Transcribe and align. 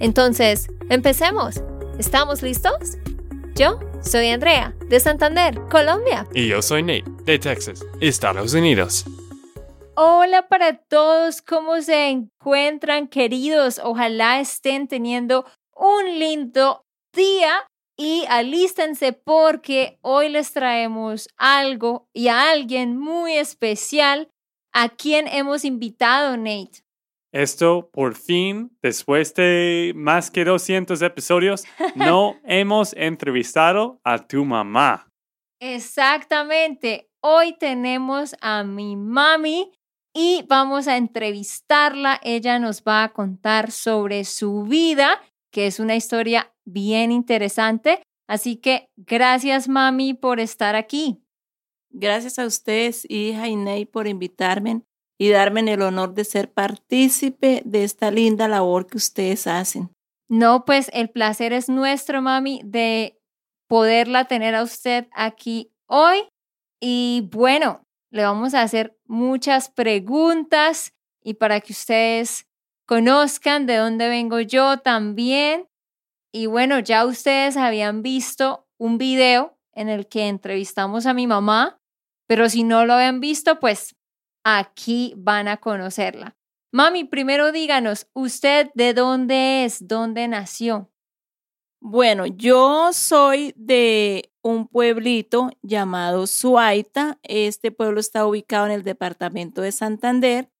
Entonces, 0.00 0.68
empecemos. 0.90 1.62
¿Estamos 1.98 2.42
listos? 2.42 2.98
Yo 3.54 3.78
soy 4.02 4.28
Andrea, 4.28 4.74
de 4.88 4.98
Santander, 5.00 5.60
Colombia. 5.70 6.26
Y 6.34 6.48
yo 6.48 6.60
soy 6.60 6.82
Nate, 6.82 7.04
de 7.24 7.38
Texas, 7.38 7.84
Estados 8.00 8.52
Unidos. 8.54 9.04
Hola 9.96 10.48
para 10.48 10.76
todos, 10.76 11.40
¿cómo 11.40 11.80
se 11.80 12.08
encuentran 12.08 13.06
queridos? 13.06 13.80
Ojalá 13.82 14.40
estén 14.40 14.88
teniendo 14.88 15.46
un 15.72 16.18
lindo 16.18 16.84
día 17.14 17.52
y 17.96 18.24
alístense 18.28 19.12
porque 19.12 19.98
hoy 20.02 20.28
les 20.28 20.52
traemos 20.52 21.28
algo 21.36 22.08
y 22.12 22.26
a 22.26 22.50
alguien 22.50 22.98
muy 22.98 23.34
especial 23.34 24.28
a 24.72 24.88
quien 24.88 25.28
hemos 25.28 25.64
invitado, 25.64 26.36
Nate. 26.36 26.83
Esto, 27.34 27.90
por 27.92 28.14
fin, 28.14 28.78
después 28.80 29.34
de 29.34 29.92
más 29.96 30.30
que 30.30 30.44
200 30.44 31.02
episodios, 31.02 31.64
no 31.96 32.36
hemos 32.44 32.94
entrevistado 32.96 34.00
a 34.04 34.24
tu 34.24 34.44
mamá. 34.44 35.08
Exactamente. 35.60 37.10
Hoy 37.20 37.56
tenemos 37.58 38.36
a 38.40 38.62
mi 38.62 38.94
mami 38.94 39.72
y 40.14 40.44
vamos 40.48 40.86
a 40.86 40.96
entrevistarla. 40.96 42.20
Ella 42.22 42.60
nos 42.60 42.84
va 42.84 43.02
a 43.02 43.12
contar 43.12 43.72
sobre 43.72 44.22
su 44.22 44.62
vida, 44.62 45.20
que 45.52 45.66
es 45.66 45.80
una 45.80 45.96
historia 45.96 46.54
bien 46.64 47.10
interesante. 47.10 48.00
Así 48.28 48.58
que 48.58 48.86
gracias, 48.96 49.68
mami, 49.68 50.14
por 50.14 50.38
estar 50.38 50.76
aquí. 50.76 51.20
Gracias 51.90 52.38
a 52.38 52.46
ustedes, 52.46 53.04
hija 53.10 53.48
Iney, 53.48 53.86
por 53.86 54.06
invitarme 54.06 54.82
y 55.18 55.30
darme 55.30 55.60
el 55.60 55.82
honor 55.82 56.14
de 56.14 56.24
ser 56.24 56.52
partícipe 56.52 57.62
de 57.64 57.84
esta 57.84 58.10
linda 58.10 58.48
labor 58.48 58.86
que 58.86 58.96
ustedes 58.96 59.46
hacen. 59.46 59.90
No, 60.28 60.64
pues 60.64 60.90
el 60.92 61.10
placer 61.10 61.52
es 61.52 61.68
nuestro, 61.68 62.22
mami, 62.22 62.60
de 62.64 63.18
poderla 63.68 64.24
tener 64.24 64.54
a 64.54 64.62
usted 64.62 65.06
aquí 65.12 65.72
hoy. 65.86 66.26
Y 66.80 67.28
bueno, 67.32 67.82
le 68.10 68.24
vamos 68.24 68.54
a 68.54 68.62
hacer 68.62 68.96
muchas 69.06 69.70
preguntas 69.70 70.92
y 71.22 71.34
para 71.34 71.60
que 71.60 71.72
ustedes 71.72 72.46
conozcan 72.86 73.66
de 73.66 73.76
dónde 73.76 74.08
vengo 74.08 74.40
yo 74.40 74.78
también 74.78 75.68
y 76.36 76.46
bueno, 76.46 76.80
ya 76.80 77.06
ustedes 77.06 77.56
habían 77.56 78.02
visto 78.02 78.66
un 78.76 78.98
video 78.98 79.56
en 79.72 79.88
el 79.88 80.08
que 80.08 80.26
entrevistamos 80.26 81.06
a 81.06 81.14
mi 81.14 81.28
mamá, 81.28 81.78
pero 82.26 82.48
si 82.48 82.64
no 82.64 82.84
lo 82.86 82.94
habían 82.94 83.20
visto, 83.20 83.60
pues 83.60 83.94
aquí 84.44 85.14
van 85.16 85.48
a 85.48 85.56
conocerla. 85.56 86.36
Mami, 86.72 87.04
primero 87.04 87.52
díganos, 87.52 88.08
¿usted 88.12 88.70
de 88.74 88.94
dónde 88.94 89.64
es? 89.64 89.86
¿Dónde 89.86 90.28
nació? 90.28 90.90
Bueno, 91.80 92.26
yo 92.26 92.92
soy 92.92 93.52
de 93.56 94.32
un 94.42 94.68
pueblito 94.68 95.50
llamado 95.62 96.26
Suaita. 96.26 97.18
Este 97.22 97.70
pueblo 97.72 98.00
está 98.00 98.26
ubicado 98.26 98.66
en 98.66 98.72
el 98.72 98.82
departamento 98.82 99.62
de 99.62 99.72
Santander 99.72 100.50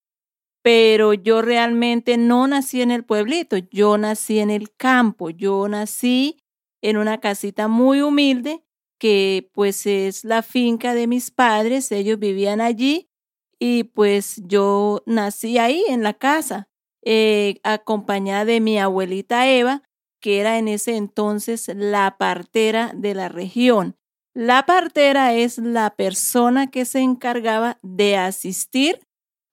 pero 0.65 1.13
yo 1.13 1.43
realmente 1.43 2.17
no 2.17 2.49
nací 2.49 2.81
en 2.81 2.91
el 2.91 3.05
pueblito, 3.05 3.59
yo 3.59 3.99
nací 3.99 4.39
en 4.39 4.49
el 4.49 4.75
campo, 4.75 5.29
yo 5.29 5.69
nací 5.69 6.39
en 6.81 6.97
una 6.97 7.21
casita 7.21 7.69
muy 7.69 8.01
humilde 8.01 8.65
que 8.99 9.51
pues 9.53 9.85
es 9.85 10.25
la 10.25 10.41
finca 10.41 10.95
de 10.95 11.07
mis 11.07 11.31
padres, 11.31 11.93
ellos 11.93 12.19
vivían 12.19 12.63
allí 12.63 13.11
y 13.59 13.85
pues 13.85 14.43
yo 14.45 15.03
nací 15.07 15.59
ahí 15.59 15.85
en 15.89 16.03
la 16.03 16.15
casa, 16.15 16.69
eh, 17.03 17.61
acompañada 17.63 18.45
de 18.45 18.61
mi 18.61 18.79
abuelita 18.79 19.49
Eva, 19.49 19.83
que 20.21 20.41
era 20.41 20.59
en 20.59 20.69
ese 20.69 20.97
entonces 20.97 21.71
la 21.75 22.17
partera 22.19 22.93
de 22.95 23.15
la 23.15 23.29
región. 23.29 23.97
La 24.35 24.67
partera 24.67 25.35
es 25.35 25.59
la 25.59 25.95
persona 25.95 26.71
que 26.71 26.85
se 26.85 27.01
encargaba 27.01 27.79
de 27.83 28.17
asistir 28.17 29.01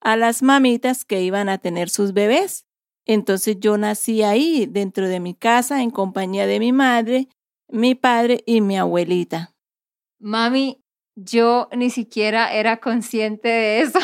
a 0.00 0.16
las 0.16 0.42
mamitas 0.42 1.04
que 1.04 1.22
iban 1.22 1.48
a 1.48 1.58
tener 1.58 1.88
sus 1.88 2.12
bebés. 2.12 2.66
Entonces 3.06 3.56
yo 3.60 3.76
nací 3.78 4.22
ahí, 4.22 4.66
dentro 4.66 5.08
de 5.08 5.20
mi 5.20 5.34
casa, 5.34 5.82
en 5.82 5.90
compañía 5.90 6.46
de 6.46 6.58
mi 6.58 6.72
madre, 6.72 7.28
mi 7.68 7.94
padre 7.94 8.42
y 8.46 8.60
mi 8.60 8.76
abuelita. 8.76 9.54
Mami, 10.18 10.81
yo 11.14 11.68
ni 11.76 11.90
siquiera 11.90 12.52
era 12.52 12.78
consciente 12.78 13.48
de 13.48 13.80
eso, 13.80 13.98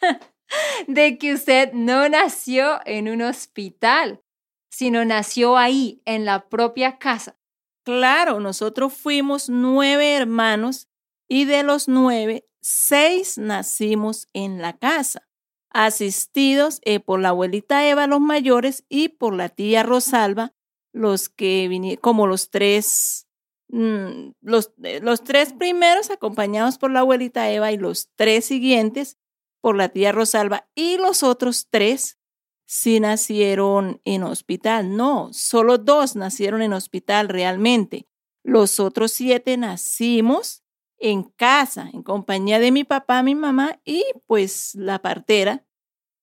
de 0.86 1.18
que 1.18 1.34
usted 1.34 1.72
no 1.72 2.08
nació 2.08 2.80
en 2.84 3.08
un 3.08 3.22
hospital, 3.22 4.22
sino 4.70 5.04
nació 5.04 5.56
ahí, 5.56 6.02
en 6.04 6.24
la 6.24 6.48
propia 6.48 6.98
casa. 6.98 7.38
Claro, 7.84 8.40
nosotros 8.40 8.92
fuimos 8.92 9.48
nueve 9.48 10.14
hermanos 10.14 10.88
y 11.28 11.44
de 11.44 11.62
los 11.62 11.88
nueve, 11.88 12.46
seis 12.60 13.38
nacimos 13.38 14.28
en 14.32 14.60
la 14.60 14.76
casa 14.76 15.28
asistidos 15.70 16.80
eh, 16.84 17.00
por 17.00 17.20
la 17.20 17.30
abuelita 17.30 17.86
Eva, 17.86 18.06
los 18.06 18.20
mayores, 18.20 18.84
y 18.88 19.08
por 19.08 19.34
la 19.34 19.48
tía 19.48 19.82
Rosalba, 19.82 20.54
los 20.92 21.28
que 21.28 21.68
vinieron, 21.68 22.00
como 22.00 22.26
los 22.26 22.50
tres, 22.50 23.27
mm, 23.68 24.30
los, 24.40 24.72
eh, 24.82 25.00
los 25.02 25.22
tres 25.24 25.52
primeros 25.52 26.10
acompañados 26.10 26.78
por 26.78 26.90
la 26.90 27.00
abuelita 27.00 27.50
Eva 27.50 27.72
y 27.72 27.76
los 27.76 28.10
tres 28.16 28.44
siguientes 28.44 29.18
por 29.60 29.76
la 29.76 29.88
tía 29.88 30.12
Rosalba, 30.12 30.68
y 30.74 30.98
los 30.98 31.22
otros 31.22 31.68
tres 31.70 32.18
sí 32.66 33.00
nacieron 33.00 34.00
en 34.04 34.22
hospital. 34.22 34.96
No, 34.96 35.30
solo 35.32 35.78
dos 35.78 36.16
nacieron 36.16 36.62
en 36.62 36.72
hospital 36.72 37.28
realmente. 37.28 38.06
Los 38.44 38.78
otros 38.78 39.12
siete 39.12 39.56
nacimos 39.56 40.62
en 40.98 41.22
casa, 41.22 41.90
en 41.92 42.02
compañía 42.02 42.58
de 42.58 42.72
mi 42.72 42.84
papá, 42.84 43.22
mi 43.22 43.34
mamá 43.34 43.80
y 43.84 44.04
pues 44.26 44.74
la 44.74 45.00
partera, 45.00 45.64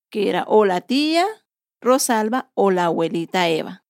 que 0.09 0.29
era 0.29 0.43
o 0.47 0.65
la 0.65 0.81
tía 0.81 1.25
Rosalba 1.81 2.51
o 2.53 2.71
la 2.71 2.85
abuelita 2.85 3.47
Eva. 3.49 3.84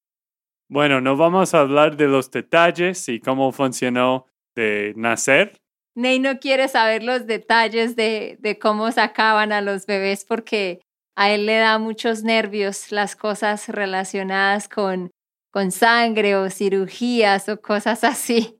Bueno, 0.75 0.99
no 0.99 1.15
vamos 1.15 1.53
a 1.53 1.61
hablar 1.61 1.95
de 1.95 2.09
los 2.09 2.29
detalles 2.31 3.07
y 3.07 3.21
cómo 3.21 3.53
funcionó 3.53 4.25
de 4.57 4.91
nacer. 4.97 5.57
Ney 5.95 6.19
no 6.19 6.37
quiere 6.39 6.67
saber 6.67 7.01
los 7.01 7.25
detalles 7.25 7.95
de, 7.95 8.35
de 8.41 8.59
cómo 8.59 8.91
sacaban 8.91 9.53
a 9.53 9.61
los 9.61 9.85
bebés 9.85 10.25
porque 10.25 10.81
a 11.15 11.31
él 11.31 11.45
le 11.45 11.59
da 11.59 11.79
muchos 11.79 12.23
nervios 12.23 12.91
las 12.91 13.15
cosas 13.15 13.69
relacionadas 13.69 14.67
con, 14.67 15.11
con 15.49 15.71
sangre 15.71 16.35
o 16.35 16.49
cirugías 16.49 17.47
o 17.47 17.61
cosas 17.61 18.03
así. 18.03 18.59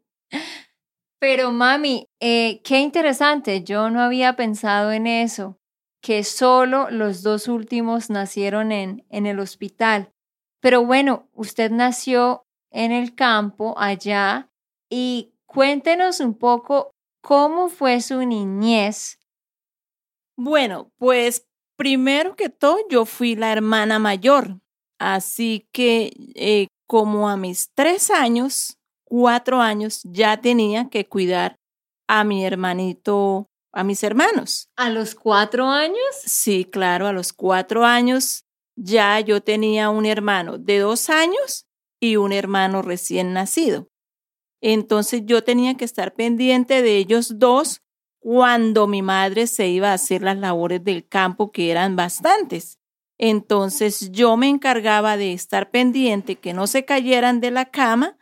Pero 1.19 1.51
mami, 1.51 2.07
eh, 2.21 2.61
qué 2.63 2.79
interesante, 2.79 3.61
yo 3.65 3.89
no 3.89 3.99
había 3.99 4.37
pensado 4.37 4.93
en 4.93 5.05
eso, 5.05 5.57
que 6.01 6.23
solo 6.23 6.89
los 6.89 7.23
dos 7.23 7.49
últimos 7.49 8.09
nacieron 8.09 8.71
en, 8.71 9.05
en 9.09 9.25
el 9.25 9.41
hospital. 9.41 10.14
Pero 10.65 10.83
bueno, 10.83 11.29
usted 11.33 11.69
nació 11.69 12.47
en 12.71 12.91
el 12.91 13.13
campo 13.13 13.75
allá 13.77 14.49
y 14.89 15.31
cuéntenos 15.45 16.19
un 16.21 16.33
poco 16.33 16.89
cómo 17.21 17.69
fue 17.69 18.01
su 18.01 18.25
niñez. 18.25 19.19
Bueno, 20.35 20.91
pues 20.97 21.45
primero 21.77 22.35
que 22.35 22.49
todo 22.49 22.79
yo 22.89 23.05
fui 23.05 23.35
la 23.35 23.51
hermana 23.51 23.99
mayor, 23.99 24.59
así 24.97 25.67
que 25.71 26.11
eh, 26.33 26.65
como 26.87 27.29
a 27.29 27.37
mis 27.37 27.69
tres 27.75 28.09
años 28.09 28.79
cuatro 29.03 29.61
años 29.61 30.01
ya 30.03 30.41
tenía 30.41 30.89
que 30.89 31.07
cuidar 31.07 31.57
a 32.07 32.23
mi 32.23 32.43
hermanito, 32.43 33.45
a 33.71 33.83
mis 33.83 34.01
hermanos. 34.01 34.67
¿A 34.77 34.89
los 34.89 35.13
cuatro 35.13 35.69
años? 35.69 36.15
Sí, 36.25 36.65
claro, 36.65 37.05
a 37.05 37.13
los 37.13 37.33
cuatro 37.33 37.85
años 37.85 38.44
ya 38.75 39.19
yo 39.19 39.41
tenía 39.41 39.89
un 39.89 40.05
hermano 40.05 40.57
de 40.57 40.79
dos 40.79 41.09
años 41.09 41.67
y 41.99 42.17
un 42.17 42.33
hermano 42.33 42.81
recién 42.81 43.33
nacido. 43.33 43.89
Entonces 44.61 45.21
yo 45.25 45.43
tenía 45.43 45.75
que 45.75 45.85
estar 45.85 46.13
pendiente 46.13 46.81
de 46.81 46.97
ellos 46.97 47.39
dos 47.39 47.81
cuando 48.19 48.87
mi 48.87 49.01
madre 49.01 49.45
se 49.45 49.67
iba 49.67 49.91
a 49.91 49.93
hacer 49.93 50.23
las 50.23 50.37
labores 50.37 50.83
del 50.83 51.07
campo, 51.07 51.51
que 51.51 51.69
eran 51.69 51.95
bastantes. 51.95 52.79
Entonces 53.17 54.11
yo 54.11 54.35
me 54.35 54.49
encargaba 54.49 55.15
de 55.15 55.33
estar 55.33 55.69
pendiente 55.69 56.35
que 56.35 56.53
no 56.53 56.67
se 56.67 56.85
cayeran 56.85 57.39
de 57.39 57.51
la 57.51 57.65
cama 57.65 58.17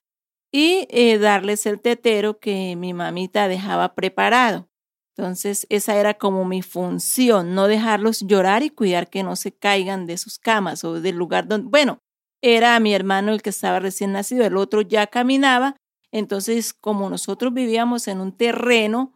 y 0.52 0.88
eh, 0.90 1.18
darles 1.18 1.66
el 1.66 1.80
tetero 1.80 2.40
que 2.40 2.76
mi 2.76 2.94
mamita 2.94 3.48
dejaba 3.48 3.96
preparado. 3.96 4.70
Entonces 5.16 5.68
esa 5.70 5.96
era 5.96 6.16
como 6.16 6.44
mi 6.46 6.62
función, 6.62 7.54
no 7.54 7.68
dejarlos 7.68 8.22
llorar 8.22 8.64
y 8.64 8.70
cuidar 8.70 9.10
que 9.10 9.24
no 9.24 9.36
se 9.36 9.52
caigan 9.52 10.08
de 10.08 10.18
sus 10.18 10.40
camas 10.40 10.84
o 10.84 11.00
del 11.00 11.16
lugar 11.16 11.48
donde, 11.48 11.70
bueno, 11.70 12.00
era 12.42 12.80
mi 12.80 12.94
hermano 12.94 13.32
el 13.32 13.42
que 13.42 13.52
estaba 13.52 13.80
recién 13.80 14.12
nacido, 14.12 14.46
el 14.46 14.58
otro 14.58 14.82
ya 14.82 15.08
caminaba, 15.08 15.78
entonces 16.12 16.74
como 16.74 17.10
nosotros 17.10 17.54
vivíamos 17.54 18.08
en 18.08 18.22
un 18.22 18.36
terreno 18.36 19.14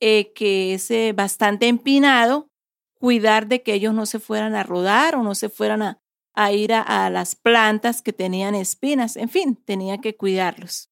eh, 0.00 0.32
que 0.34 0.74
es 0.74 0.90
bastante 1.14 1.66
empinado, 1.66 2.48
cuidar 3.00 3.48
de 3.48 3.62
que 3.62 3.74
ellos 3.74 3.94
no 3.94 4.06
se 4.06 4.20
fueran 4.20 4.54
a 4.54 4.62
rodar 4.62 5.16
o 5.16 5.22
no 5.22 5.34
se 5.34 5.48
fueran 5.48 5.82
a, 5.82 6.52
ir 6.52 6.72
a, 6.72 7.10
las 7.10 7.34
plantas 7.34 8.02
que 8.02 8.12
tenían 8.12 8.54
espinas. 8.54 9.16
En 9.16 9.28
fin, 9.28 9.56
tenía 9.56 9.98
que 9.98 10.16
cuidarlos. 10.16 10.89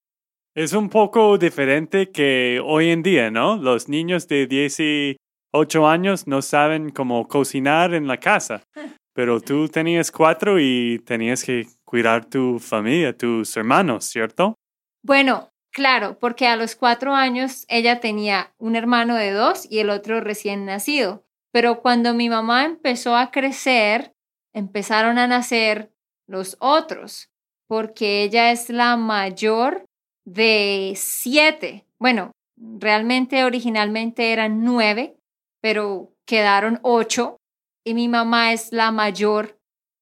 Es 0.59 0.73
un 0.73 0.89
poco 0.89 1.39
diferente 1.39 2.11
que 2.11 2.61
hoy 2.65 2.91
en 2.91 3.05
día, 3.05 3.31
¿no? 3.31 3.59
Los 3.59 3.89
niños 3.89 4.27
de 4.27 4.49
18 4.49 5.87
años 5.87 6.27
no 6.27 6.43
saben 6.43 6.91
cómo 6.91 7.29
cocinar 7.29 7.95
en 7.95 8.09
la 8.09 8.17
casa, 8.17 8.65
pero 9.15 9.41
tú 9.41 9.69
tenías 9.69 10.11
cuatro 10.11 10.59
y 10.59 11.01
tenías 11.07 11.45
que 11.45 11.69
cuidar 11.85 12.25
tu 12.25 12.59
familia, 12.59 13.17
tus 13.17 13.57
hermanos, 13.57 14.07
¿cierto? 14.07 14.57
Bueno, 15.05 15.49
claro, 15.71 16.19
porque 16.19 16.49
a 16.49 16.57
los 16.57 16.75
cuatro 16.75 17.15
años 17.15 17.65
ella 17.69 18.01
tenía 18.01 18.53
un 18.59 18.75
hermano 18.75 19.15
de 19.15 19.31
dos 19.31 19.65
y 19.71 19.79
el 19.79 19.91
otro 19.91 20.21
recién 20.21 20.65
nacido. 20.65 21.25
Pero 21.53 21.83
cuando 21.83 22.15
mi 22.15 22.29
mamá 22.29 22.65
empezó 22.65 23.15
a 23.15 23.31
crecer, 23.31 24.13
empezaron 24.53 25.19
a 25.19 25.29
nacer 25.29 25.93
los 26.27 26.57
otros, 26.59 27.31
porque 27.69 28.25
ella 28.25 28.51
es 28.51 28.71
la 28.71 28.97
mayor 28.97 29.88
de 30.29 30.93
siete. 30.97 31.87
Bueno, 31.99 32.33
realmente 32.57 33.45
originalmente 33.45 34.33
eran 34.33 34.63
nueve, 34.63 35.17
pero 35.63 36.13
quedaron 36.27 36.81
ocho 36.83 37.39
y 37.85 37.95
mi 37.95 38.09
mamá 38.09 38.53
es 38.53 38.73
la 38.73 38.93
mayor. 38.93 39.59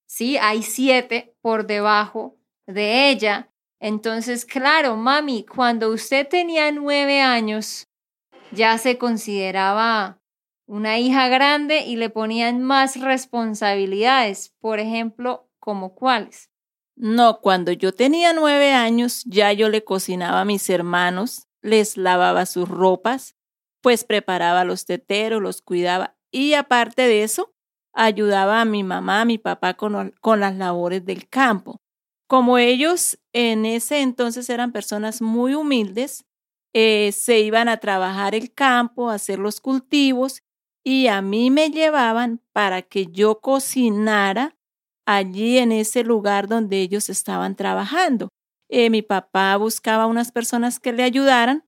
Sí, 0.08 0.37
hay 0.38 0.62
siete 0.62 1.34
por 1.43 1.67
debajo 1.67 2.37
de 2.67 3.08
ella. 3.11 3.50
Entonces, 3.81 4.44
claro, 4.44 4.96
mami, 4.96 5.44
cuando 5.44 5.90
usted 5.90 6.26
tenía 6.26 6.73
nueve 6.73 7.20
años, 7.20 7.84
ya 8.50 8.78
se 8.78 8.99
consideraba 8.99 10.19
una 10.67 10.99
hija 10.99 11.28
grande 11.28 11.81
y 11.81 11.96
le 11.96 12.11
ponían 12.11 12.62
más 12.62 13.00
responsabilidades, 13.00 14.52
por 14.61 14.81
ejemplo, 14.81 15.49
como 15.61 15.94
cuáles. 15.94 16.50
No, 16.97 17.41
cuando 17.41 17.73
yo 17.73 17.93
tenía 17.93 18.33
nueve 18.33 18.73
años 18.73 19.23
ya 19.27 19.53
yo 19.53 19.69
le 19.69 19.85
cocinaba 19.85 20.41
a 20.41 20.45
mis 20.47 20.69
hermanos, 20.71 21.47
les 21.61 21.99
lavaba 21.99 22.47
sus 22.47 22.69
ropas, 22.69 23.37
pues 23.83 24.05
preparaba 24.05 24.65
los 24.65 24.87
teteros, 24.87 25.43
los 25.43 25.61
cuidaba 25.61 26.17
y 26.31 26.55
aparte 26.55 27.03
de 27.03 27.23
eso, 27.23 27.55
ayudaba 27.93 28.61
a 28.61 28.65
mi 28.65 28.83
mamá, 28.83 29.23
a 29.23 29.25
mi 29.25 29.39
papá 29.39 29.75
con, 29.75 30.15
las 30.41 30.57
labores 30.57 31.05
del 31.05 31.29
campo. 31.29 31.81
Como 32.27 32.59
ellos 32.59 33.19
en 33.33 33.67
ese 33.67 34.01
entonces 34.01 34.49
eran 34.51 34.73
personas 34.73 35.23
muy 35.23 35.55
humildes, 35.55 36.25
eh, 36.73 37.13
se 37.13 37.41
iban 37.41 37.69
a 37.69 37.77
trabajar 37.77 38.35
el 38.35 38.53
campo, 38.53 39.11
a 39.11 39.15
hacer 39.15 39.39
los 39.39 39.61
cultivos 39.61 40.43
y 40.83 41.07
a 41.07 41.23
mí 41.23 41.51
me 41.51 41.71
llevaban 41.71 42.43
para 42.53 42.83
que 42.83 43.07
yo 43.07 43.41
cocinara 43.41 44.56
allí 45.06 45.58
en 45.58 45.73
ese 45.73 46.05
lugar 46.05 46.49
donde 46.49 46.81
ellos 46.81 47.08
estaban 47.08 47.56
trabajando. 47.56 48.29
Eh, 48.69 48.91
mi 48.91 49.03
papá 49.03 49.56
buscaba 49.56 50.06
unas 50.06 50.32
personas 50.32 50.81
que 50.81 50.93
le 50.93 51.05
ayudaran 51.05 51.64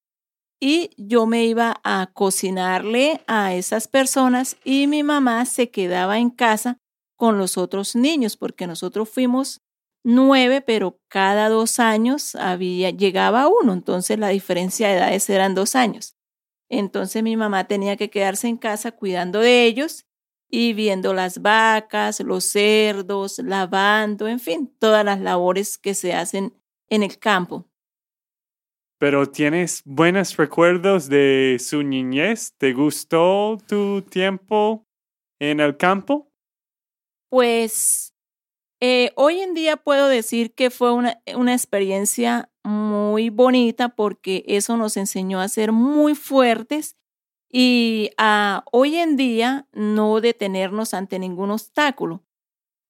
y 0.61 0.91
yo 0.97 1.27
me 1.27 1.45
iba 1.45 1.81
a 1.85 2.11
cocinarle 2.13 3.23
a 3.29 3.55
esas 3.55 3.87
personas 3.87 4.57
y 4.65 4.89
mi 4.89 5.05
mamá 5.05 5.45
se 5.47 5.71
quedaba 5.71 6.19
en 6.19 6.31
casa 6.31 6.79
con 7.17 7.39
los 7.39 7.57
otros 7.57 7.95
niños 7.95 8.37
porque 8.37 8.67
nosotros 8.67 9.09
fuimos 9.09 9.61
nueve, 10.05 10.61
pero 10.61 11.01
cada 11.09 11.49
dos 11.49 11.79
años 11.79 12.35
había, 12.35 12.91
llegaba 12.91 13.49
uno, 13.49 13.73
entonces 13.73 14.19
la 14.19 14.29
diferencia 14.29 14.89
de 14.89 14.95
edades 14.97 15.29
eran 15.31 15.55
dos 15.55 15.77
años. 15.77 16.15
Entonces 16.71 17.23
mi 17.23 17.37
mamá 17.37 17.67
tenía 17.67 17.97
que 17.97 18.11
quedarse 18.11 18.49
en 18.49 18.57
casa 18.57 18.93
cuidando 18.93 19.41
de 19.41 19.65
ellos 19.65 20.07
y 20.51 20.73
viendo 20.73 21.13
las 21.15 21.43
vacas, 21.43 22.21
los 22.21 22.45
cerdos, 22.45 23.39
lavando, 23.39 24.27
en 24.29 24.41
fin, 24.41 24.75
todas 24.79 25.05
las 25.05 25.21
labores 25.21 25.79
que 25.79 25.95
se 25.95 26.15
hacen 26.15 26.55
en 26.89 27.03
el 27.03 27.19
campo. 27.19 27.69
Pero 28.99 29.27
tienes 29.27 29.83
buenos 29.85 30.37
recuerdos 30.37 31.09
de 31.09 31.59
su 31.61 31.83
niñez. 31.83 32.55
¿Te 32.59 32.73
gustó 32.73 33.59
tu 33.69 34.03
tiempo 34.03 34.87
en 35.39 35.61
el 35.61 35.77
campo? 35.77 36.33
Pues 37.31 38.15
eh, 38.81 39.13
hoy 39.17 39.41
en 39.41 39.55
día 39.55 39.77
puedo 39.77 40.09
decir 40.09 40.53
que 40.55 40.71
fue 40.71 40.93
una, 40.93 41.21
una 41.37 41.53
experiencia 41.53 42.51
muy 42.65 43.31
bonita 43.31 43.91
porque 43.91 44.45
eso 44.49 44.77
nos 44.77 44.97
enseñó 44.97 45.41
a 45.41 45.49
ser 45.49 45.73
muy 45.73 46.15
fuertes 46.15 46.97
y 47.51 48.11
a 48.19 48.65
hoy 48.73 48.97
en 48.97 49.17
día 49.17 49.67
no 49.73 50.21
detenernos 50.21 50.95
ante 50.95 51.19
ningún 51.19 51.51
obstáculo. 51.51 52.23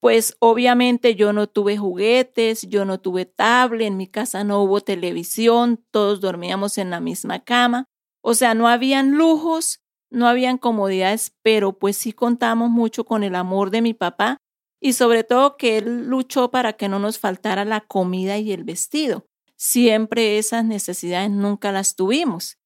Pues 0.01 0.37
obviamente 0.41 1.17
yo 1.17 1.33
no 1.33 1.49
tuve 1.49 1.77
juguetes, 1.77 2.63
yo 2.63 2.85
no 2.85 3.01
tuve 3.01 3.27
tablet, 3.27 3.89
en 3.89 3.97
mi 3.97 4.07
casa 4.07 4.45
no 4.45 4.63
hubo 4.63 4.81
televisión, 4.81 5.85
todos 5.91 6.21
dormíamos 6.21 6.79
en 6.79 6.91
la 6.91 7.01
misma 7.01 7.41
cama, 7.41 7.87
o 8.23 8.35
sea, 8.35 8.55
no 8.55 8.69
habían 8.69 9.17
lujos, 9.17 9.81
no 10.11 10.29
habían 10.29 10.59
comodidades, 10.59 11.35
pero 11.43 11.79
pues 11.79 11.97
sí 11.97 12.13
contamos 12.13 12.71
mucho 12.71 13.05
con 13.05 13.25
el 13.25 13.35
amor 13.35 13.71
de 13.71 13.83
mi 13.83 13.95
papá 13.95 14.39
y 14.81 14.93
sobre 14.93 15.25
todo 15.25 15.57
que 15.57 15.79
él 15.79 16.07
luchó 16.09 16.51
para 16.51 16.75
que 16.75 16.89
no 16.89 17.01
nos 17.01 17.19
faltara 17.19 17.65
la 17.65 17.81
comida 17.81 18.39
y 18.39 18.53
el 18.53 18.65
vestido 18.65 19.27
siempre 19.59 20.39
esas 20.39 20.65
necesidades 20.65 21.31
nunca 21.31 21.73
las 21.73 21.97
tuvimos. 21.97 22.58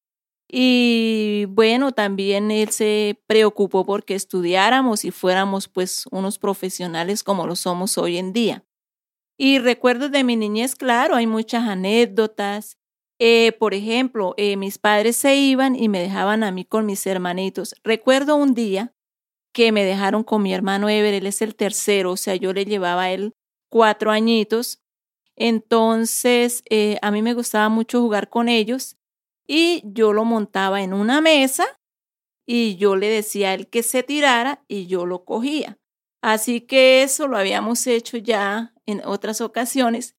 Y 0.55 1.45
bueno, 1.49 1.93
también 1.93 2.51
él 2.51 2.69
se 2.69 3.19
preocupó 3.25 3.87
porque 3.87 4.13
estudiáramos 4.13 5.03
y 5.03 5.09
fuéramos 5.09 5.67
pues 5.67 6.05
unos 6.11 6.37
profesionales 6.37 7.23
como 7.23 7.47
lo 7.47 7.55
somos 7.55 7.97
hoy 7.97 8.17
en 8.17 8.33
día. 8.33 8.63
Y 9.35 9.57
recuerdos 9.57 10.11
de 10.11 10.23
mi 10.23 10.35
niñez, 10.35 10.75
claro, 10.75 11.15
hay 11.15 11.25
muchas 11.25 11.67
anécdotas. 11.67 12.77
Eh, 13.17 13.53
por 13.53 13.73
ejemplo, 13.73 14.35
eh, 14.37 14.55
mis 14.55 14.77
padres 14.77 15.15
se 15.15 15.35
iban 15.35 15.75
y 15.75 15.89
me 15.89 15.99
dejaban 15.99 16.43
a 16.43 16.51
mí 16.51 16.65
con 16.65 16.85
mis 16.85 17.07
hermanitos. 17.07 17.73
Recuerdo 17.83 18.35
un 18.35 18.53
día 18.53 18.93
que 19.53 19.71
me 19.71 19.83
dejaron 19.83 20.23
con 20.23 20.43
mi 20.43 20.53
hermano 20.53 20.87
Ever, 20.87 21.15
él 21.15 21.25
es 21.25 21.41
el 21.41 21.55
tercero, 21.55 22.11
o 22.11 22.17
sea, 22.17 22.35
yo 22.35 22.53
le 22.53 22.65
llevaba 22.65 23.03
a 23.03 23.11
él 23.11 23.33
cuatro 23.69 24.11
añitos 24.11 24.83
entonces, 25.35 26.63
eh, 26.69 26.97
a 27.01 27.11
mí 27.11 27.21
me 27.21 27.33
gustaba 27.33 27.69
mucho 27.69 28.01
jugar 28.01 28.29
con 28.29 28.49
ellos 28.49 28.97
y 29.47 29.81
yo 29.85 30.13
lo 30.13 30.25
montaba 30.25 30.81
en 30.81 30.93
una 30.93 31.21
mesa 31.21 31.65
y 32.45 32.75
yo 32.75 32.95
le 32.95 33.07
decía 33.09 33.49
a 33.49 33.53
él 33.53 33.69
que 33.69 33.83
se 33.83 34.03
tirara 34.03 34.63
y 34.67 34.87
yo 34.87 35.05
lo 35.05 35.25
cogía. 35.25 35.77
Así 36.21 36.61
que 36.61 37.03
eso 37.03 37.27
lo 37.27 37.37
habíamos 37.37 37.85
hecho 37.87 38.17
ya 38.17 38.73
en 38.85 39.01
otras 39.05 39.41
ocasiones, 39.41 40.15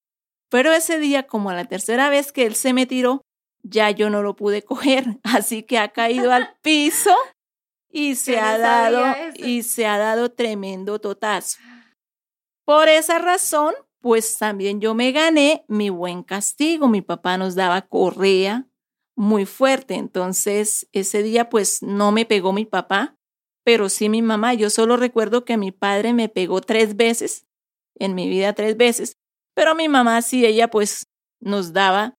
pero 0.50 0.72
ese 0.72 0.98
día, 0.98 1.26
como 1.26 1.52
la 1.52 1.64
tercera 1.64 2.10
vez 2.10 2.30
que 2.30 2.46
él 2.46 2.54
se 2.54 2.72
me 2.72 2.86
tiró, 2.86 3.22
ya 3.62 3.90
yo 3.90 4.10
no 4.10 4.22
lo 4.22 4.36
pude 4.36 4.62
coger, 4.62 5.04
así 5.24 5.62
que 5.62 5.78
ha 5.78 5.88
caído 5.88 6.32
al 6.32 6.56
piso 6.62 7.14
y 7.90 8.16
se 8.16 8.38
ha 8.38 8.58
dado 8.58 9.04
y 9.34 9.62
se 9.62 9.86
ha 9.86 9.98
dado 9.98 10.30
tremendo 10.30 11.00
totazo. 11.00 11.58
Por 12.64 12.88
esa 12.88 13.18
razón, 13.18 13.74
pues 14.00 14.36
también 14.38 14.80
yo 14.80 14.94
me 14.94 15.12
gané 15.12 15.64
mi 15.68 15.90
buen 15.90 16.22
castigo. 16.22 16.88
Mi 16.88 17.02
papá 17.02 17.38
nos 17.38 17.54
daba 17.54 17.82
correa 17.82 18.66
muy 19.16 19.46
fuerte, 19.46 19.94
entonces 19.94 20.88
ese 20.92 21.22
día 21.22 21.48
pues 21.48 21.82
no 21.82 22.12
me 22.12 22.24
pegó 22.26 22.52
mi 22.52 22.64
papá, 22.64 23.16
pero 23.64 23.88
sí 23.88 24.08
mi 24.08 24.22
mamá. 24.22 24.54
Yo 24.54 24.70
solo 24.70 24.96
recuerdo 24.96 25.44
que 25.44 25.56
mi 25.56 25.72
padre 25.72 26.12
me 26.12 26.28
pegó 26.28 26.60
tres 26.60 26.96
veces, 26.96 27.46
en 27.96 28.14
mi 28.14 28.28
vida 28.28 28.52
tres 28.52 28.76
veces, 28.76 29.16
pero 29.54 29.74
mi 29.74 29.88
mamá 29.88 30.20
sí, 30.22 30.44
ella 30.44 30.68
pues 30.68 31.06
nos 31.40 31.72
daba 31.72 32.14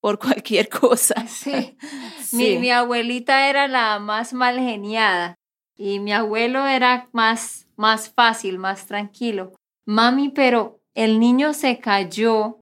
por 0.00 0.18
cualquier 0.18 0.68
cosa. 0.68 1.26
Sí. 1.26 1.76
Mi, 2.32 2.58
mi, 2.58 2.70
abuelita 2.70 3.48
era 3.48 3.68
la 3.68 3.98
más 4.00 4.34
mal 4.34 4.58
geniada 4.58 5.36
y 5.74 5.98
mi 5.98 6.12
abuelo 6.12 6.66
era 6.66 7.08
más, 7.12 7.66
más 7.74 8.10
fácil, 8.10 8.58
más 8.58 8.86
tranquilo. 8.86 9.54
Mami, 9.86 10.28
pero 10.28 10.78
el 10.94 11.18
niño 11.18 11.54
se 11.54 11.78
cayó 11.78 12.60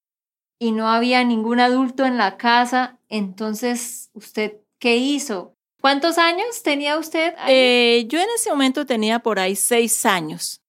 y 0.59 0.73
no 0.73 0.89
había 0.89 1.23
ningún 1.25 1.61
adulto 1.61 2.05
en 2.05 2.17
la 2.17 2.37
casa, 2.37 2.99
entonces, 3.09 4.11
¿usted 4.15 4.59
qué 4.79 4.97
hizo? 4.97 5.55
¿Cuántos 5.81 6.19
años 6.19 6.63
tenía 6.63 6.99
usted? 6.99 7.35
Eh, 7.47 8.07
yo 8.09 8.19
en 8.19 8.27
ese 8.35 8.51
momento 8.51 8.87
tenía 8.87 9.19
por 9.21 9.39
ahí 9.39 9.55
seis 9.55 10.05
años. 10.07 10.63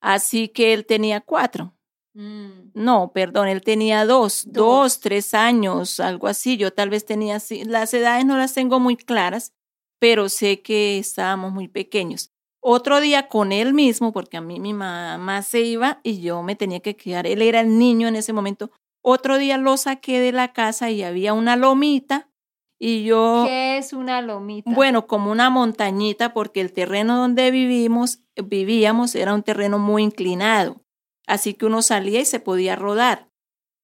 Así 0.00 0.48
que 0.48 0.74
él 0.74 0.84
tenía 0.86 1.20
cuatro. 1.20 1.74
Mm. 2.14 2.70
No, 2.74 3.10
perdón, 3.12 3.48
él 3.48 3.62
tenía 3.62 4.04
dos, 4.04 4.44
Dos. 4.46 4.52
dos, 4.52 5.00
tres 5.00 5.34
años, 5.34 5.98
algo 5.98 6.28
así. 6.28 6.56
Yo 6.56 6.72
tal 6.72 6.90
vez 6.90 7.04
tenía 7.04 7.36
así. 7.36 7.64
Las 7.64 7.92
edades 7.94 8.24
no 8.26 8.36
las 8.36 8.54
tengo 8.54 8.78
muy 8.78 8.96
claras, 8.96 9.52
pero 9.98 10.28
sé 10.28 10.60
que 10.62 10.98
estábamos 10.98 11.52
muy 11.52 11.66
pequeños. 11.68 12.30
Otro 12.60 13.00
día 13.00 13.28
con 13.28 13.50
él 13.52 13.74
mismo, 13.74 14.12
porque 14.12 14.36
a 14.36 14.40
mí 14.40 14.60
mi 14.60 14.72
mamá 14.74 15.42
se 15.42 15.62
iba 15.62 16.00
y 16.02 16.20
yo 16.20 16.42
me 16.42 16.54
tenía 16.56 16.80
que 16.80 16.96
quedar. 16.96 17.26
Él 17.26 17.42
era 17.42 17.60
el 17.60 17.78
niño 17.78 18.06
en 18.08 18.16
ese 18.16 18.32
momento. 18.32 18.70
Otro 19.06 19.36
día 19.36 19.58
lo 19.58 19.76
saqué 19.76 20.18
de 20.18 20.32
la 20.32 20.54
casa 20.54 20.90
y 20.90 21.02
había 21.02 21.34
una 21.34 21.56
lomita 21.56 22.30
y 22.78 23.04
yo... 23.04 23.44
¿Qué 23.46 23.76
es 23.76 23.92
una 23.92 24.22
lomita? 24.22 24.70
Bueno, 24.70 25.06
como 25.06 25.30
una 25.30 25.50
montañita, 25.50 26.32
porque 26.32 26.62
el 26.62 26.72
terreno 26.72 27.18
donde 27.18 27.50
vivimos, 27.50 28.20
vivíamos 28.34 29.14
era 29.14 29.34
un 29.34 29.42
terreno 29.42 29.78
muy 29.78 30.02
inclinado. 30.02 30.80
Así 31.26 31.52
que 31.52 31.66
uno 31.66 31.82
salía 31.82 32.20
y 32.20 32.24
se 32.24 32.40
podía 32.40 32.76
rodar. 32.76 33.28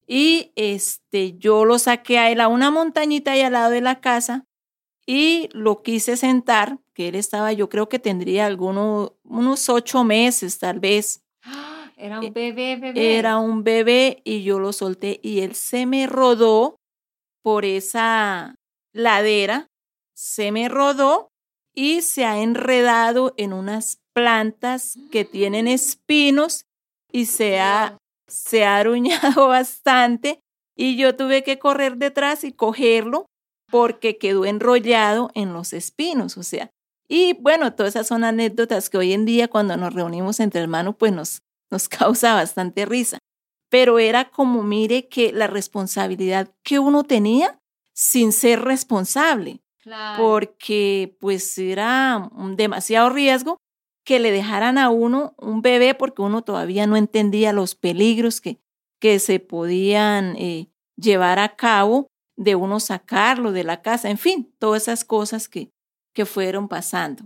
Y 0.07 0.53
este, 0.57 1.37
yo 1.37 1.67
lo 1.67 1.79
saqué 1.79 2.19
a 2.19 2.31
él 2.31 2.41
a 2.41 2.49
una 2.49 2.71
montañita 2.71 3.33
ahí 3.33 3.43
al 3.43 3.53
lado 3.53 3.71
de 3.71 3.83
la 3.83 4.01
casa 4.01 4.47
y 5.07 5.51
lo 5.53 5.83
quise 5.83 6.17
sentar, 6.17 6.79
que 6.95 7.09
él 7.09 7.15
estaba, 7.15 7.53
yo 7.53 7.69
creo 7.69 7.91
que 7.91 7.99
tendría 7.99 8.47
algunos 8.47 9.13
unos 9.25 9.69
ocho 9.69 10.03
meses 10.03 10.59
tal 10.59 10.81
vez. 10.81 11.23
Era 12.01 12.19
un 12.19 12.33
bebé, 12.33 12.77
bebé. 12.77 13.19
Era 13.19 13.39
un 13.39 13.63
bebé 13.63 14.23
y 14.25 14.43
yo 14.43 14.59
lo 14.59 14.73
solté 14.73 15.21
y 15.23 15.41
él 15.41 15.55
se 15.55 15.85
me 15.85 16.07
rodó 16.07 16.77
por 17.43 17.67
esa 17.67 18.55
ladera, 18.95 19.67
se 20.15 20.51
me 20.51 20.71
rodó 20.71 21.29
y 21.75 22.01
se 22.01 22.25
ha 22.25 22.41
enredado 22.41 23.35
en 23.37 23.53
unas 23.53 24.01
plantas 24.15 24.99
que 25.13 25.27
tienen 25.27 25.69
espinos 25.69 26.65
y 27.13 27.27
se 27.27 27.61
ha, 27.61 27.99
se 28.27 28.65
ha 28.65 28.79
aruñado 28.79 29.49
bastante 29.49 30.41
y 30.75 30.97
yo 30.97 31.17
tuve 31.17 31.45
que 31.45 31.59
correr 31.59 31.99
detrás 31.99 32.45
y 32.45 32.53
cogerlo 32.53 33.27
porque 33.71 34.17
quedó 34.17 34.47
enrollado 34.47 35.31
en 35.35 35.53
los 35.53 35.75
espinos, 35.75 36.39
o 36.39 36.43
sea. 36.43 36.71
Y 37.09 37.35
bueno, 37.35 37.75
todas 37.75 37.95
esas 37.95 38.07
son 38.07 38.25
anécdotas 38.25 38.89
que 38.89 38.97
hoy 38.97 39.13
en 39.13 39.27
día 39.27 39.49
cuando 39.49 39.77
nos 39.77 39.93
reunimos 39.93 40.41
entre 40.41 40.63
hermanos 40.63 40.95
pues 40.99 41.13
nos, 41.13 41.43
nos 41.71 41.89
causa 41.89 42.35
bastante 42.35 42.87
risa. 42.87 43.19
Pero 43.71 43.99
era 43.99 44.31
como, 44.31 44.63
mire, 44.63 45.09
que 45.09 45.33
la 45.33 45.47
responsabilidad 45.47 46.53
que 46.65 46.79
uno 46.79 47.05
tenía 47.05 47.61
sin 47.95 48.33
ser 48.33 48.63
responsable, 48.63 49.61
Claro. 49.83 50.23
porque 50.23 51.17
pues 51.21 51.57
era 51.57 52.29
un 52.33 52.55
demasiado 52.57 53.09
riesgo 53.11 53.57
que 54.05 54.19
le 54.19 54.31
dejaran 54.31 54.77
a 54.77 54.91
uno 54.91 55.35
un 55.39 55.63
bebé 55.63 55.95
porque 55.95 56.21
uno 56.21 56.43
todavía 56.43 56.87
no 56.87 56.97
entendía 56.97 57.53
los 57.55 57.75
peligros 57.77 58.41
que, 58.43 58.61
que 59.01 59.19
se 59.19 59.41
podían 59.41 60.37
eh, 60.37 60.71
llevar 60.97 61.39
a 61.39 61.57
cabo 61.57 62.09
de 62.37 62.57
uno 62.57 62.79
sacarlo 62.81 63.53
de 63.53 63.65
la 63.65 63.81
casa, 63.81 64.11
en 64.11 64.19
fin, 64.19 64.55
todas 64.59 64.83
esas 64.83 65.05
cosas 65.05 65.49
que, 65.49 65.71
que 66.15 66.27
fueron 66.27 66.69
pasando. 66.69 67.25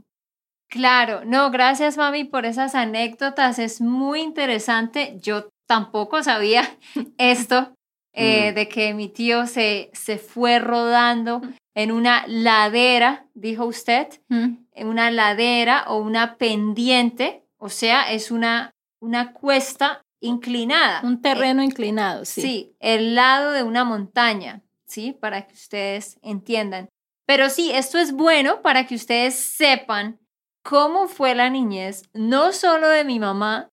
Claro, 0.75 1.25
no, 1.25 1.53
gracias 1.53 1.97
mami 1.97 2.25
por 2.25 2.45
esas 2.47 2.75
anécdotas, 2.75 3.61
es 3.61 3.81
muy 3.81 4.21
interesante. 4.21 5.17
Yo 5.21 5.49
tampoco 5.69 6.21
sabía 6.25 6.69
esto 7.19 7.73
eh, 8.13 8.51
Mm. 8.51 8.55
de 8.57 8.69
que 8.69 8.93
mi 8.93 9.09
tío 9.09 9.47
se, 9.47 9.91
se 9.93 10.19
fue 10.19 10.59
rodando 10.59 11.43
en 11.77 11.93
una 11.93 12.25
ladera, 12.27 13.27
dijo 13.35 13.67
usted, 13.67 14.09
en 14.29 14.89
una 14.89 15.13
ladera 15.13 15.85
o 15.87 15.99
una 15.99 16.37
pendiente, 16.39 17.45
o 17.57 17.69
sea, 17.69 18.11
es 18.13 18.33
una, 18.33 18.73
una 19.01 19.33
cuesta 19.33 20.03
inclinada. 20.21 21.03
Un 21.05 21.23
terreno 21.23 21.63
inclinado, 21.63 22.25
sí. 22.25 22.43
sí, 22.43 22.77
el 22.81 23.15
lado 23.15 23.53
de 23.53 23.63
una 23.63 23.85
montaña, 23.85 24.63
¿sí? 24.87 25.13
Para 25.13 25.47
que 25.47 25.55
ustedes 25.55 26.19
entiendan. 26.23 26.89
Pero 27.27 27.49
sí, 27.49 27.71
esto 27.73 27.99
es 27.99 28.13
bueno 28.13 28.61
para 28.61 28.87
que 28.89 28.97
ustedes 28.97 29.35
sepan 29.37 30.19
cómo 30.65 31.07
fue 31.09 31.35
la 31.35 31.51
niñez, 31.51 32.09
no 32.15 32.53
solo 32.53 32.89
de 32.89 33.05
mi 33.05 33.21
mamá, 33.21 33.71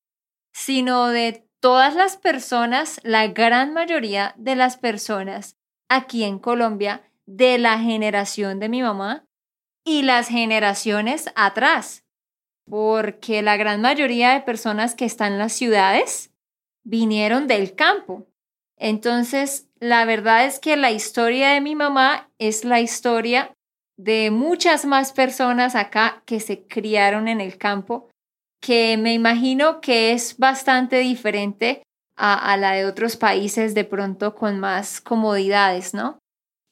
sino 0.53 1.07
de 1.07 1.48
todas 1.62 1.95
las 1.95 2.17
personas, 2.17 3.00
la 3.03 3.27
gran 3.27 3.74
mayoría 3.74 4.36
de 4.38 4.55
las 4.55 4.77
personas 4.77 5.55
aquí 5.89 6.24
en 6.24 6.38
Colombia, 6.38 7.01
de 7.25 7.57
la 7.57 7.79
generación 7.79 8.60
de 8.60 8.69
mi 8.69 8.81
mamá 8.81 9.25
y 9.86 10.03
las 10.03 10.27
generaciones 10.27 11.31
atrás. 11.36 12.03
Porque 12.69 13.41
la 13.41 13.57
gran 13.57 13.81
mayoría 13.81 14.33
de 14.33 14.41
personas 14.41 14.93
que 14.93 15.05
están 15.05 15.33
en 15.33 15.39
las 15.39 15.53
ciudades 15.53 16.31
vinieron 16.83 17.48
del 17.48 17.74
campo. 17.74 18.27
Entonces, 18.77 19.67
la 19.79 20.05
verdad 20.05 20.45
es 20.45 20.60
que 20.60 20.75
la 20.75 20.91
historia 20.91 21.51
de 21.51 21.62
mi 21.62 21.75
mamá 21.75 22.29
es 22.38 22.65
la 22.65 22.81
historia 22.81 23.55
de 24.03 24.31
muchas 24.31 24.86
más 24.86 25.12
personas 25.13 25.75
acá 25.75 26.24
que 26.25 26.39
se 26.39 26.65
criaron 26.65 27.27
en 27.27 27.39
el 27.39 27.60
campo, 27.60 28.10
que 28.60 28.98
me 28.98 29.13
imagino 29.13 29.79
que 29.79 30.12
es 30.12 30.38
bastante 30.38 30.98
diferente 31.00 31.84
a, 32.15 32.55
la 32.58 32.74
de 32.74 32.86
otros 32.86 33.15
países 33.15 33.74
de 33.74 33.84
pronto 33.84 34.36
con 34.36 34.60
más 34.60 35.01
comodidades, 35.01 35.93
¿no? 35.93 36.20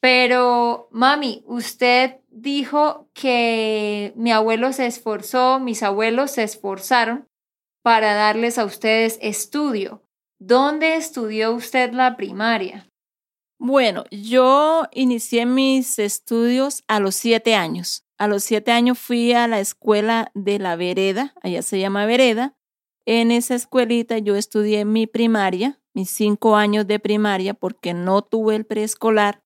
Pero, 0.01 0.88
mami, 0.91 1.43
usted 1.45 2.17
dijo 2.29 3.07
que 3.13 4.13
mi 4.15 4.31
abuelo 4.31 4.74
se 4.74 4.86
esforzó, 4.86 5.59
mis 5.59 5.83
abuelos 5.83 6.31
se 6.31 6.43
esforzaron 6.43 7.27
para 7.83 8.13
darles 8.13 8.57
a 8.57 8.65
ustedes 8.65 9.19
estudio. 9.21 10.03
¿Dónde 10.39 10.95
estudió 10.95 11.51
usted 11.53 11.91
la 11.93 12.15
primaria? 12.15 12.88
Bueno, 13.61 14.05
yo 14.09 14.85
inicié 14.93 15.45
mis 15.45 15.99
estudios 15.99 16.81
a 16.87 17.01
los 17.01 17.15
siete 17.15 17.55
años. 17.55 18.05
A 18.17 18.29
los 18.29 18.43
siete 18.45 18.71
años 18.71 18.97
fui 18.97 19.33
a 19.33 19.49
la 19.49 19.59
escuela 19.59 20.31
de 20.33 20.59
la 20.59 20.77
Vereda, 20.77 21.33
allá 21.43 21.61
se 21.61 21.77
llama 21.77 22.05
Vereda. 22.05 22.55
En 23.05 23.31
esa 23.31 23.55
escuelita 23.55 24.17
yo 24.17 24.37
estudié 24.37 24.85
mi 24.85 25.07
primaria, 25.07 25.81
mis 25.93 26.09
cinco 26.09 26.55
años 26.55 26.87
de 26.87 26.99
primaria, 26.99 27.53
porque 27.53 27.93
no 27.93 28.21
tuve 28.21 28.55
el 28.55 28.65
preescolar. 28.65 29.43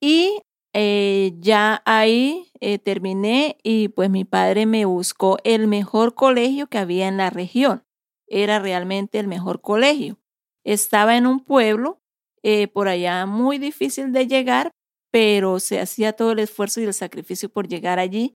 Y 0.00 0.42
eh, 0.72 1.32
ya 1.38 1.82
ahí 1.84 2.50
eh, 2.60 2.78
terminé 2.78 3.58
y 3.62 3.88
pues 3.88 4.10
mi 4.10 4.24
padre 4.24 4.66
me 4.66 4.86
buscó 4.86 5.38
el 5.44 5.68
mejor 5.68 6.14
colegio 6.14 6.66
que 6.66 6.78
había 6.78 7.06
en 7.06 7.16
la 7.16 7.30
región. 7.30 7.84
Era 8.26 8.58
realmente 8.58 9.20
el 9.20 9.28
mejor 9.28 9.60
colegio. 9.60 10.18
Estaba 10.64 11.16
en 11.16 11.28
un 11.28 11.44
pueblo 11.44 11.99
eh, 12.42 12.68
por 12.68 12.88
allá 12.88 13.26
muy 13.26 13.58
difícil 13.58 14.12
de 14.12 14.26
llegar, 14.26 14.72
pero 15.12 15.60
se 15.60 15.80
hacía 15.80 16.12
todo 16.12 16.32
el 16.32 16.38
esfuerzo 16.38 16.80
y 16.80 16.84
el 16.84 16.94
sacrificio 16.94 17.48
por 17.48 17.68
llegar 17.68 17.98
allí, 17.98 18.34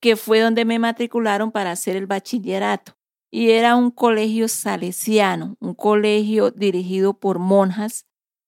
que 0.00 0.16
fue 0.16 0.40
donde 0.40 0.64
me 0.64 0.78
matricularon 0.78 1.52
para 1.52 1.72
hacer 1.72 1.96
el 1.96 2.06
bachillerato. 2.06 2.92
Y 3.30 3.50
era 3.50 3.76
un 3.76 3.90
colegio 3.90 4.48
salesiano, 4.48 5.56
un 5.60 5.74
colegio 5.74 6.50
dirigido 6.50 7.18
por 7.18 7.38
monjas 7.38 8.06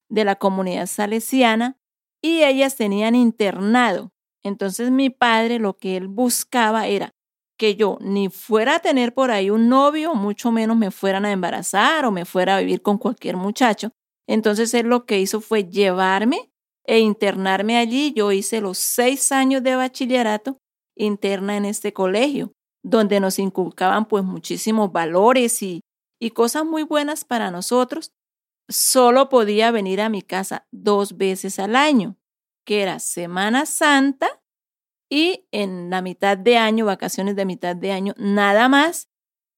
de 0.09 0.25
la 0.25 0.37
comunidad 0.37 0.87
salesiana, 0.87 1.79
y 2.23 2.43
ellas 2.43 2.77
tenían 2.77 3.15
internado. 3.15 4.13
Entonces 4.43 4.91
mi 4.91 5.11
padre 5.11 5.59
lo 5.59 5.77
que 5.77 5.97
él 5.97 6.09
buscaba 6.09 6.87
era 6.87 7.13
que 7.59 7.75
yo 7.75 7.99
ni 8.01 8.29
fuera 8.29 8.77
a 8.77 8.79
tener 8.81 9.13
por 9.13 9.31
ahí 9.31 9.51
un 9.51 9.69
novio, 9.69 10.15
mucho 10.15 10.53
menos 10.53 10.77
me 10.77 10.91
fueran 10.91 11.25
a 11.25 11.33
embarazar 11.33 12.05
o 12.05 12.13
me 12.13 12.25
fuera 12.25 12.57
a 12.57 12.61
vivir 12.61 12.83
con 12.83 12.99
cualquier 12.99 13.37
muchacho. 13.37 13.91
Entonces 14.29 14.73
él 14.75 14.87
lo 14.87 15.07
que 15.07 15.19
hizo 15.21 15.41
fue 15.41 15.65
llevarme 15.65 16.53
e 16.85 17.01
internarme 17.01 17.79
allí. 17.79 18.13
Yo 18.15 18.31
hice 18.31 18.61
los 18.61 18.79
seis 18.79 19.33
años 19.33 19.63
de 19.63 19.75
bachillerato 19.75 20.59
interna 20.97 21.57
en 21.57 21.65
este 21.65 21.93
colegio, 21.93 22.53
donde 22.85 23.21
nos 23.21 23.39
inculcaban 23.39 24.07
pues 24.07 24.25
muchísimos 24.25 24.93
valores 24.93 25.63
y, 25.63 25.81
y 26.21 26.31
cosas 26.31 26.65
muy 26.65 26.83
buenas 26.83 27.25
para 27.25 27.51
nosotros. 27.51 28.13
Solo 28.69 29.31
podía 29.31 29.71
venir 29.71 30.01
a 30.01 30.11
mi 30.11 30.21
casa 30.23 30.67
dos 30.71 31.17
veces 31.17 31.59
al 31.59 31.75
año, 31.75 32.17
que 32.67 32.83
era 32.83 32.99
Semana 32.99 33.65
Santa 33.65 34.29
y 35.11 35.47
en 35.53 35.89
la 35.89 36.03
mitad 36.03 36.37
de 36.37 36.59
año, 36.59 36.85
vacaciones 36.85 37.35
de 37.35 37.47
mitad 37.47 37.75
de 37.75 37.93
año, 37.93 38.15
nada 38.19 38.69
más. 38.69 39.09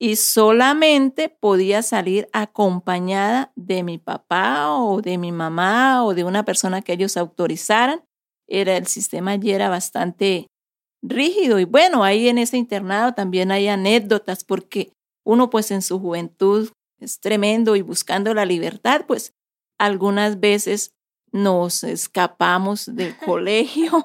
Y 0.01 0.17
solamente 0.17 1.29
podía 1.29 1.83
salir 1.83 2.29
acompañada 2.33 3.53
de 3.55 3.83
mi 3.83 3.99
papá 3.99 4.73
o 4.73 5.03
de 5.03 5.19
mi 5.19 5.31
mamá 5.31 6.05
o 6.05 6.15
de 6.15 6.25
una 6.25 6.45
persona 6.45 6.81
que 6.81 6.95
ellos 6.95 7.19
autorizaran. 7.19 8.03
Era 8.49 8.77
el 8.77 8.87
sistema 8.87 9.33
allí 9.33 9.51
era 9.51 9.69
bastante 9.69 10.47
rígido 11.03 11.59
y 11.59 11.65
bueno, 11.65 12.05
ahí 12.05 12.29
en 12.29 12.39
ese 12.39 12.57
internado 12.57 13.15
también 13.15 13.53
hay 13.53 13.69
anécdotas 13.69 14.45
porque 14.45 14.93
uno 15.25 15.51
pues 15.51 15.71
en 15.71 15.83
su 15.83 15.99
juventud 15.99 16.71
es 16.99 17.21
tremendo 17.21 17.77
y 17.77 17.83
buscando 17.83 18.35
la 18.35 18.45
libertad, 18.45 19.05
pues 19.07 19.33
algunas 19.79 20.41
veces 20.41 20.93
nos 21.33 21.85
escapamos 21.85 22.95
del 22.95 23.17
colegio. 23.25 24.05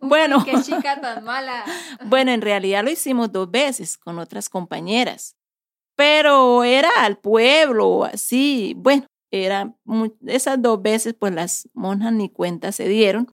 Bueno. 0.00 0.44
Qué 0.44 0.60
chica 0.62 1.00
tan 1.00 1.24
mala. 1.24 1.64
Bueno, 2.06 2.30
en 2.32 2.42
realidad 2.42 2.84
lo 2.84 2.90
hicimos 2.90 3.32
dos 3.32 3.50
veces 3.50 3.96
con 3.98 4.18
otras 4.18 4.48
compañeras. 4.48 5.34
pero 5.96 6.64
era 6.64 6.90
al 6.98 7.18
pueblo, 7.18 8.04
así. 8.04 8.74
Bueno, 8.76 9.06
era 9.32 9.74
esas 10.26 10.60
dos 10.62 10.82
veces, 10.82 11.14
pues 11.18 11.34
las 11.34 11.68
monjas 11.74 12.12
ni 12.12 12.28
cuenta 12.30 12.72
se 12.72 12.88
dieron. 12.88 13.30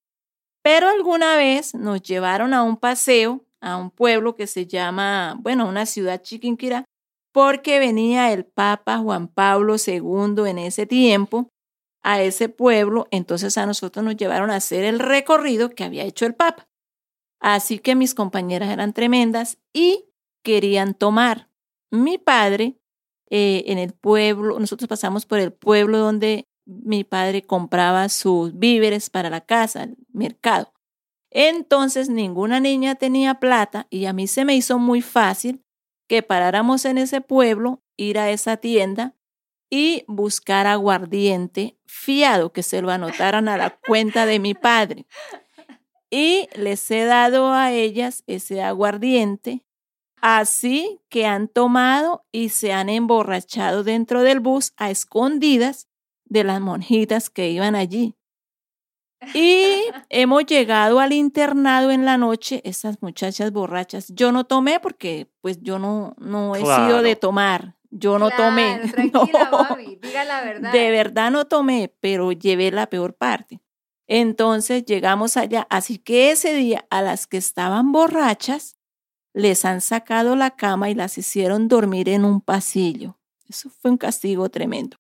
Pero 0.63 0.89
alguna 0.89 1.37
vez 1.37 1.75
nos 1.75 2.01
llevaron 2.01 2.53
a 2.53 2.63
un 2.63 2.77
paseo 2.77 3.45
a 3.61 3.77
un 3.77 3.91
pueblo 3.91 4.35
que 4.35 4.47
se 4.47 4.67
llama, 4.67 5.35
bueno, 5.39 5.67
una 5.67 5.85
ciudad 5.85 6.21
chiquinquirá, 6.21 6.85
porque 7.33 7.79
venía 7.79 8.31
el 8.33 8.45
Papa 8.45 8.97
Juan 8.99 9.27
Pablo 9.29 9.75
II 9.85 10.49
en 10.49 10.59
ese 10.59 10.85
tiempo 10.85 11.49
a 12.03 12.21
ese 12.21 12.49
pueblo, 12.49 13.07
entonces 13.11 13.57
a 13.57 13.65
nosotros 13.65 14.03
nos 14.03 14.17
llevaron 14.17 14.51
a 14.51 14.57
hacer 14.57 14.83
el 14.83 14.99
recorrido 14.99 15.69
que 15.69 15.85
había 15.85 16.03
hecho 16.03 16.25
el 16.25 16.35
Papa. 16.35 16.67
Así 17.39 17.79
que 17.79 17.95
mis 17.95 18.13
compañeras 18.13 18.69
eran 18.69 18.93
tremendas 18.93 19.57
y 19.73 20.05
querían 20.43 20.93
tomar. 20.93 21.49
Mi 21.91 22.17
padre, 22.17 22.77
eh, 23.29 23.63
en 23.67 23.77
el 23.77 23.93
pueblo, 23.93 24.59
nosotros 24.59 24.87
pasamos 24.87 25.25
por 25.25 25.39
el 25.39 25.53
pueblo 25.53 25.97
donde 25.97 26.45
mi 26.65 27.03
padre 27.03 27.41
compraba 27.41 28.07
sus 28.09 28.57
víveres 28.57 29.09
para 29.09 29.29
la 29.29 29.41
casa, 29.41 29.83
el 29.83 29.97
mercado. 30.11 30.73
Entonces 31.31 32.09
ninguna 32.09 32.59
niña 32.59 32.95
tenía 32.95 33.39
plata 33.39 33.87
y 33.89 34.05
a 34.05 34.13
mí 34.13 34.27
se 34.27 34.45
me 34.45 34.55
hizo 34.55 34.77
muy 34.77 35.01
fácil 35.01 35.63
que 36.07 36.21
paráramos 36.21 36.85
en 36.85 36.97
ese 36.97 37.21
pueblo, 37.21 37.81
ir 37.97 38.19
a 38.19 38.29
esa 38.29 38.57
tienda 38.57 39.15
y 39.75 40.05
buscar 40.07 40.67
aguardiente 40.67 41.79
fiado, 41.87 42.53
que 42.53 42.61
se 42.61 42.83
lo 42.83 42.91
anotaran 42.91 43.49
a 43.49 43.57
la 43.57 43.71
cuenta 43.71 44.27
de 44.27 44.37
mi 44.37 44.53
padre. 44.53 45.07
Y 46.11 46.47
les 46.53 46.91
he 46.91 47.05
dado 47.05 47.51
a 47.51 47.71
ellas 47.71 48.23
ese 48.27 48.61
aguardiente, 48.61 49.65
así 50.21 51.01
que 51.09 51.25
han 51.25 51.47
tomado 51.47 52.23
y 52.31 52.49
se 52.49 52.71
han 52.71 52.87
emborrachado 52.87 53.83
dentro 53.83 54.21
del 54.21 54.41
bus 54.41 54.73
a 54.77 54.91
escondidas 54.91 55.87
de 56.25 56.43
las 56.43 56.61
monjitas 56.61 57.31
que 57.31 57.49
iban 57.49 57.73
allí. 57.73 58.15
Y 59.33 59.85
hemos 60.09 60.45
llegado 60.45 60.99
al 60.99 61.13
internado 61.13 61.89
en 61.89 62.05
la 62.05 62.19
noche, 62.19 62.61
esas 62.63 63.01
muchachas 63.01 63.51
borrachas. 63.51 64.13
Yo 64.13 64.31
no 64.31 64.43
tomé 64.43 64.79
porque 64.79 65.31
pues 65.41 65.63
yo 65.63 65.79
no, 65.79 66.13
no 66.19 66.55
he 66.55 66.59
sido 66.59 67.01
de 67.01 67.15
tomar. 67.15 67.75
Yo 67.95 68.17
no 68.17 68.31
tomé. 68.31 68.79
Tranquila, 68.91 69.77
diga 70.01 70.25
la 70.25 70.43
verdad. 70.43 70.71
De 70.71 70.89
verdad 70.89 71.31
no 71.31 71.45
tomé, 71.45 71.93
pero 71.99 72.31
llevé 72.31 72.71
la 72.71 72.87
peor 72.87 73.13
parte. 73.13 73.61
Entonces 74.07 74.83
llegamos 74.85 75.37
allá. 75.37 75.67
Así 75.69 75.99
que 75.99 76.31
ese 76.31 76.55
día 76.55 76.85
a 76.89 77.01
las 77.01 77.27
que 77.27 77.37
estaban 77.37 77.91
borrachas, 77.91 78.77
les 79.33 79.63
han 79.65 79.81
sacado 79.81 80.35
la 80.35 80.51
cama 80.51 80.89
y 80.89 80.95
las 80.95 81.17
hicieron 81.17 81.67
dormir 81.67 82.09
en 82.09 82.25
un 82.25 82.41
pasillo. 82.41 83.19
Eso 83.47 83.69
fue 83.69 83.91
un 83.91 83.97
castigo 83.97 84.49
tremendo. 84.49 84.97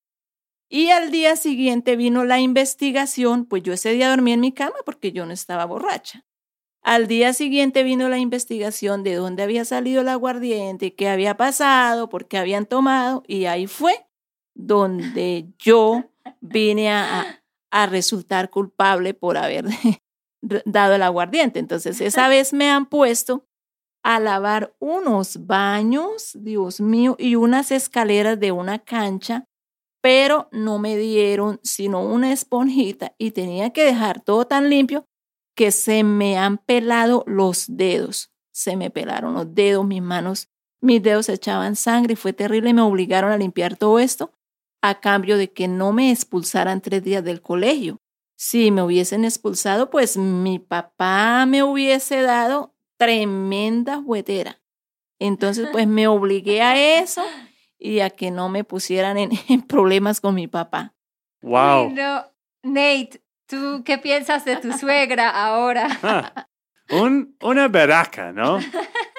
Y 0.69 0.89
al 0.89 1.11
día 1.11 1.35
siguiente 1.35 1.95
vino 1.95 2.23
la 2.23 2.39
investigación, 2.39 3.45
pues 3.45 3.63
yo 3.63 3.73
ese 3.73 3.91
día 3.91 4.09
dormí 4.09 4.33
en 4.33 4.39
mi 4.39 4.51
cama 4.51 4.75
porque 4.85 5.11
yo 5.11 5.25
no 5.25 5.33
estaba 5.33 5.65
borracha. 5.65 6.25
Al 6.83 7.07
día 7.07 7.31
siguiente 7.31 7.83
vino 7.83 8.09
la 8.09 8.17
investigación 8.17 9.03
de 9.03 9.15
dónde 9.15 9.43
había 9.43 9.63
salido 9.63 10.01
el 10.01 10.09
aguardiente, 10.09 10.93
qué 10.93 11.07
había 11.07 11.37
pasado, 11.37 12.09
por 12.09 12.27
qué 12.27 12.37
habían 12.37 12.65
tomado, 12.65 13.23
y 13.25 13.45
ahí 13.45 13.67
fue 13.67 14.05
donde 14.53 15.47
yo 15.57 16.11
vine 16.41 16.91
a, 16.91 17.41
a 17.71 17.85
resultar 17.85 18.49
culpable 18.49 19.13
por 19.13 19.37
haber 19.37 19.65
dado 20.65 20.95
el 20.95 21.03
aguardiente. 21.03 21.59
Entonces, 21.59 22.01
esa 22.01 22.27
vez 22.27 22.51
me 22.51 22.69
han 22.69 22.85
puesto 22.85 23.45
a 24.03 24.19
lavar 24.19 24.75
unos 24.79 25.47
baños, 25.47 26.31
Dios 26.35 26.81
mío, 26.81 27.15
y 27.17 27.35
unas 27.35 27.71
escaleras 27.71 28.37
de 28.39 28.51
una 28.51 28.79
cancha 28.79 29.47
pero 30.03 30.49
no 30.51 30.79
me 30.79 30.97
dieron 30.97 31.61
sino 31.63 32.01
una 32.01 32.33
esponjita 32.33 33.15
y 33.17 33.31
tenía 33.31 33.69
que 33.71 33.85
dejar 33.85 34.21
todo 34.21 34.45
tan 34.45 34.69
limpio 34.69 35.07
que 35.55 35.71
se 35.71 36.03
me 36.03 36.37
han 36.37 36.57
pelado 36.57 37.23
los 37.27 37.65
dedos. 37.67 38.31
Se 38.51 38.75
me 38.75 38.89
pelaron 38.89 39.33
los 39.33 39.53
dedos, 39.53 39.85
mis 39.85 40.01
manos, 40.01 40.49
mis 40.81 41.01
dedos 41.01 41.29
echaban 41.29 41.75
sangre 41.75 42.13
y 42.13 42.17
fue 42.17 42.33
terrible 42.33 42.69
y 42.69 42.73
me 42.73 42.81
obligaron 42.81 43.31
a 43.31 43.37
limpiar 43.37 43.77
todo 43.77 43.99
esto 43.99 44.31
a 44.81 44.99
cambio 44.99 45.37
de 45.37 45.51
que 45.51 45.69
no 45.69 45.93
me 45.93 46.11
expulsaran 46.11 46.81
tres 46.81 47.03
días 47.03 47.23
del 47.23 47.41
colegio. 47.41 48.01
Si 48.35 48.69
me 48.69 48.83
hubiesen 48.83 49.23
expulsado, 49.23 49.89
pues 49.89 50.17
mi 50.17 50.59
papá 50.59 51.45
me 51.45 51.63
hubiese 51.63 52.21
dado 52.21 52.75
tremenda 52.97 54.01
juguetera. 54.01 54.61
Entonces, 55.19 55.69
pues 55.71 55.87
me 55.87 56.07
obligué 56.07 56.61
a 56.61 56.99
eso 56.99 57.23
y 57.79 58.01
a 58.01 58.09
que 58.09 58.29
no 58.29 58.49
me 58.49 58.65
pusieran 58.65 59.17
en, 59.17 59.31
problemas 59.67 60.19
con 60.19 60.35
mi 60.35 60.47
papá. 60.47 60.93
Wow. 61.41 61.93
Nate, 62.61 63.22
¿tú 63.47 63.83
qué 63.85 63.97
piensas 63.97 64.45
de 64.45 64.57
tu 64.57 64.71
suegra 64.73 65.29
ahora? 65.29 65.87
Ah, 66.03 66.47
un, 66.89 67.35
una 67.41 67.67
baraca, 67.67 68.31
¿no? 68.31 68.59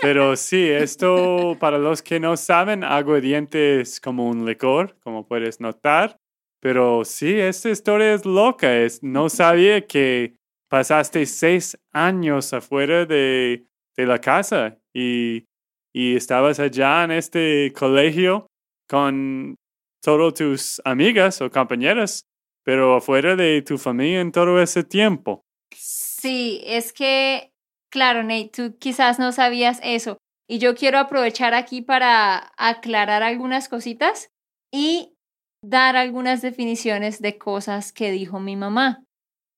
Pero 0.01 0.37
sí, 0.37 0.69
esto 0.69 1.57
para 1.59 1.79
los 1.79 2.03
que 2.03 2.21
no 2.21 2.37
saben, 2.37 2.85
aguardiente 2.85 3.81
es 3.81 4.01
como 4.01 4.29
un 4.29 4.45
licor, 4.45 4.97
como 5.01 5.27
puedes 5.27 5.61
notar. 5.61 6.19
Pero 6.61 7.05
sí, 7.05 7.39
esta 7.39 7.71
historia 7.71 8.15
es 8.15 8.25
loca. 8.25 8.75
Es, 8.77 9.03
no 9.03 9.29
sabía 9.29 9.87
que 9.87 10.37
pasaste 10.69 11.27
seis 11.27 11.79
años 11.93 12.53
afuera 12.53 13.07
de, 13.07 13.67
de 13.97 14.07
la 14.07 14.19
casa 14.19 14.79
y, 14.93 15.47
y 15.93 16.17
estabas 16.17 16.59
allá 16.61 17.05
en 17.05 17.13
este 17.13 17.73
colegio 17.75 18.47
con 18.89 19.57
todas 20.03 20.35
tus 20.35 20.83
amigas 20.85 21.41
o 21.41 21.51
compañeras, 21.51 22.27
pero 22.65 22.97
afuera 22.97 23.37
de 23.37 23.63
tu 23.63 23.79
familia 23.79 24.21
en 24.21 24.33
todo 24.33 24.61
ese 24.61 24.83
tiempo. 24.83 25.45
Sí, 25.75 26.63
es 26.65 26.93
que, 26.93 27.53
claro, 27.91 28.23
Nate, 28.23 28.51
tú 28.53 28.79
quizás 28.79 29.19
no 29.19 29.31
sabías 29.33 29.81
eso. 29.83 30.19
Y 30.49 30.59
yo 30.59 30.75
quiero 30.75 30.99
aprovechar 30.99 31.55
aquí 31.55 31.83
para 31.83 32.53
aclarar 32.57 33.23
algunas 33.23 33.69
cositas 33.69 34.31
y 34.73 35.15
dar 35.63 35.97
algunas 35.97 36.43
definiciones 36.43 37.21
de 37.21 37.39
cosas 37.39 37.93
que 37.93 38.11
dijo 38.11 38.41
mi 38.41 38.57
mamá. 38.57 39.05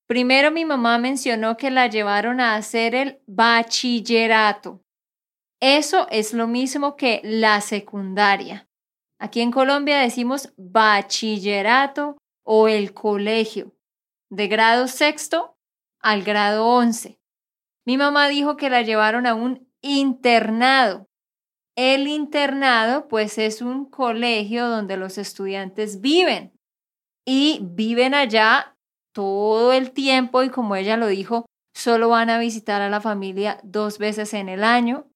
Primero, 0.07 0.51
mi 0.51 0.63
mamá 0.63 0.97
mencionó 0.97 1.57
que 1.57 1.71
la 1.71 1.87
llevaron 1.87 2.39
a 2.39 2.55
hacer 2.55 2.95
el 2.95 3.19
bachillerato. 3.27 4.81
Eso 5.61 6.07
es 6.09 6.33
lo 6.33 6.47
mismo 6.47 6.95
que 6.95 7.19
la 7.23 7.59
secundaria. 7.59 8.67
Aquí 9.19 9.41
en 9.41 9.51
Colombia 9.51 9.97
decimos 9.99 10.53
bachillerato 10.55 12.17
o 12.49 12.69
el 12.69 12.93
colegio, 12.93 13.75
de 14.29 14.47
grado 14.47 14.87
sexto 14.87 15.57
al 15.99 16.23
grado 16.23 16.65
once. 16.65 17.19
Mi 17.85 17.97
mamá 17.97 18.29
dijo 18.29 18.55
que 18.55 18.69
la 18.69 18.83
llevaron 18.83 19.27
a 19.27 19.35
un 19.35 19.69
internado. 19.81 21.07
El 21.75 22.07
internado, 22.07 23.09
pues, 23.09 23.37
es 23.37 23.61
un 23.61 23.89
colegio 23.89 24.67
donde 24.69 24.95
los 24.95 25.17
estudiantes 25.17 25.99
viven 25.99 26.53
y 27.25 27.59
viven 27.61 28.13
allá 28.13 28.77
todo 29.13 29.73
el 29.73 29.91
tiempo 29.91 30.41
y 30.41 30.49
como 30.49 30.77
ella 30.77 30.95
lo 30.95 31.07
dijo, 31.07 31.45
solo 31.75 32.07
van 32.09 32.29
a 32.29 32.39
visitar 32.39 32.81
a 32.81 32.89
la 32.89 33.01
familia 33.01 33.59
dos 33.63 33.97
veces 33.97 34.33
en 34.33 34.47
el 34.47 34.63
año 34.63 35.07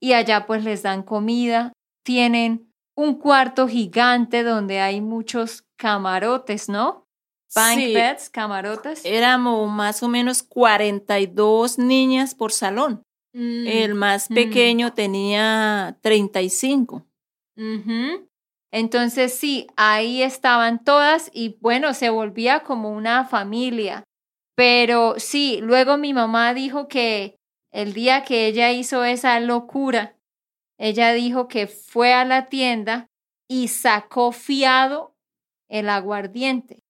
y 0.00 0.14
allá 0.14 0.44
pues 0.46 0.64
les 0.64 0.82
dan 0.82 1.04
comida, 1.04 1.72
tienen 2.04 2.72
un 2.96 3.14
cuarto 3.14 3.68
gigante 3.68 4.42
donde 4.42 4.80
hay 4.80 5.00
muchos 5.00 5.62
camarotes, 5.80 6.68
¿no? 6.68 7.08
Bank 7.54 7.78
beds, 7.78 8.28
camarotes. 8.28 9.04
Éramos 9.04 9.68
más 9.70 10.02
o 10.02 10.08
menos 10.08 10.42
42 10.42 11.78
niñas 11.78 12.34
por 12.34 12.52
salón. 12.52 13.02
Mm, 13.32 13.66
El 13.66 13.94
más 13.94 14.30
mm. 14.30 14.34
pequeño 14.34 14.92
tenía 14.92 15.98
35. 16.02 17.06
Entonces 18.70 19.34
sí, 19.34 19.66
ahí 19.76 20.22
estaban 20.22 20.84
todas 20.84 21.30
y 21.32 21.58
bueno, 21.60 21.92
se 21.94 22.10
volvía 22.10 22.60
como 22.60 22.90
una 22.90 23.24
familia. 23.24 24.04
Pero 24.54 25.14
sí, 25.16 25.60
luego 25.62 25.96
mi 25.96 26.12
mamá 26.12 26.54
dijo 26.54 26.88
que 26.88 27.36
el 27.72 27.94
día 27.94 28.22
que 28.22 28.46
ella 28.46 28.70
hizo 28.70 29.04
esa 29.04 29.40
locura, 29.40 30.16
ella 30.78 31.12
dijo 31.12 31.48
que 31.48 31.66
fue 31.66 32.12
a 32.12 32.24
la 32.24 32.48
tienda 32.48 33.06
y 33.48 33.68
sacó 33.68 34.32
fiado 34.32 35.16
el 35.70 35.88
aguardiente. 35.88 36.82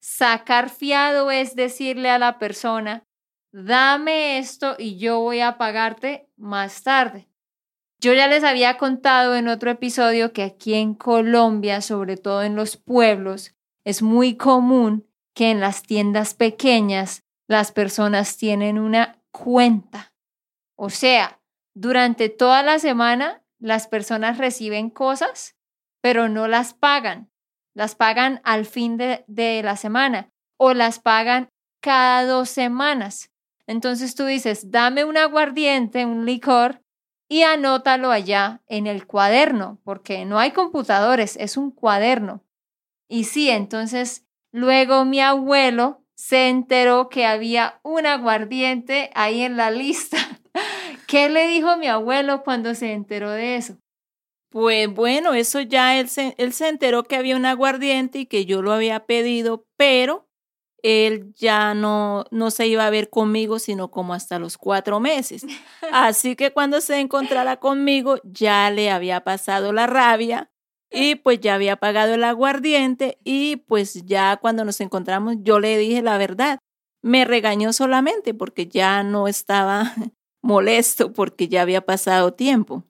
Sacar 0.00 0.70
fiado 0.70 1.32
es 1.32 1.56
decirle 1.56 2.10
a 2.10 2.18
la 2.18 2.38
persona, 2.38 3.04
dame 3.52 4.38
esto 4.38 4.76
y 4.78 4.98
yo 4.98 5.18
voy 5.18 5.40
a 5.40 5.58
pagarte 5.58 6.28
más 6.36 6.84
tarde. 6.84 7.28
Yo 8.00 8.14
ya 8.14 8.28
les 8.28 8.44
había 8.44 8.78
contado 8.78 9.34
en 9.34 9.48
otro 9.48 9.72
episodio 9.72 10.32
que 10.32 10.44
aquí 10.44 10.74
en 10.74 10.94
Colombia, 10.94 11.80
sobre 11.80 12.16
todo 12.16 12.44
en 12.44 12.54
los 12.54 12.76
pueblos, 12.76 13.56
es 13.84 14.02
muy 14.02 14.36
común 14.36 15.08
que 15.34 15.50
en 15.50 15.58
las 15.58 15.82
tiendas 15.82 16.34
pequeñas 16.34 17.24
las 17.48 17.72
personas 17.72 18.36
tienen 18.36 18.78
una 18.78 19.20
cuenta. 19.32 20.12
O 20.76 20.90
sea, 20.90 21.40
durante 21.74 22.28
toda 22.28 22.62
la 22.62 22.78
semana 22.78 23.42
las 23.58 23.88
personas 23.88 24.38
reciben 24.38 24.90
cosas 24.90 25.58
pero 26.00 26.28
no 26.28 26.48
las 26.48 26.74
pagan. 26.74 27.30
Las 27.78 27.94
pagan 27.94 28.40
al 28.42 28.66
fin 28.66 28.96
de, 28.96 29.22
de 29.28 29.62
la 29.62 29.76
semana 29.76 30.32
o 30.56 30.74
las 30.74 30.98
pagan 30.98 31.48
cada 31.80 32.26
dos 32.26 32.50
semanas. 32.50 33.30
Entonces 33.68 34.16
tú 34.16 34.24
dices, 34.24 34.72
dame 34.72 35.04
un 35.04 35.16
aguardiente, 35.16 36.04
un 36.04 36.26
licor, 36.26 36.82
y 37.28 37.44
anótalo 37.44 38.10
allá 38.10 38.62
en 38.66 38.88
el 38.88 39.06
cuaderno, 39.06 39.78
porque 39.84 40.24
no 40.24 40.40
hay 40.40 40.50
computadores, 40.50 41.36
es 41.36 41.56
un 41.56 41.70
cuaderno. 41.70 42.42
Y 43.06 43.24
sí, 43.24 43.48
entonces 43.48 44.26
luego 44.50 45.04
mi 45.04 45.20
abuelo 45.20 46.02
se 46.16 46.48
enteró 46.48 47.08
que 47.08 47.26
había 47.26 47.78
un 47.84 48.06
aguardiente 48.06 49.12
ahí 49.14 49.42
en 49.42 49.56
la 49.56 49.70
lista. 49.70 50.18
¿Qué 51.06 51.28
le 51.28 51.46
dijo 51.46 51.76
mi 51.76 51.86
abuelo 51.86 52.42
cuando 52.42 52.74
se 52.74 52.92
enteró 52.92 53.30
de 53.30 53.54
eso? 53.54 53.76
Pues 54.50 54.88
bueno, 54.88 55.34
eso 55.34 55.60
ya 55.60 55.98
él 55.98 56.08
se, 56.08 56.34
él 56.38 56.52
se 56.52 56.68
enteró 56.68 57.04
que 57.04 57.16
había 57.16 57.36
un 57.36 57.44
aguardiente 57.44 58.20
y 58.20 58.26
que 58.26 58.46
yo 58.46 58.62
lo 58.62 58.72
había 58.72 59.04
pedido, 59.04 59.66
pero 59.76 60.26
él 60.82 61.34
ya 61.34 61.74
no, 61.74 62.24
no 62.30 62.50
se 62.50 62.66
iba 62.66 62.86
a 62.86 62.90
ver 62.90 63.10
conmigo, 63.10 63.58
sino 63.58 63.90
como 63.90 64.14
hasta 64.14 64.38
los 64.38 64.56
cuatro 64.56 65.00
meses. 65.00 65.44
Así 65.92 66.36
que 66.36 66.52
cuando 66.52 66.80
se 66.80 66.98
encontrara 67.00 67.58
conmigo, 67.58 68.16
ya 68.24 68.70
le 68.70 68.90
había 68.90 69.22
pasado 69.22 69.72
la 69.72 69.86
rabia 69.86 70.50
y 70.90 71.16
pues 71.16 71.40
ya 71.40 71.54
había 71.54 71.76
pagado 71.76 72.14
el 72.14 72.24
aguardiente 72.24 73.18
y 73.24 73.56
pues 73.56 74.06
ya 74.06 74.38
cuando 74.38 74.64
nos 74.64 74.80
encontramos 74.80 75.36
yo 75.40 75.60
le 75.60 75.76
dije 75.76 76.02
la 76.02 76.16
verdad. 76.16 76.58
Me 77.02 77.24
regañó 77.24 77.72
solamente 77.72 78.34
porque 78.34 78.66
ya 78.66 79.02
no 79.02 79.28
estaba 79.28 79.92
molesto 80.42 81.12
porque 81.12 81.48
ya 81.48 81.62
había 81.62 81.82
pasado 81.82 82.32
tiempo. 82.32 82.84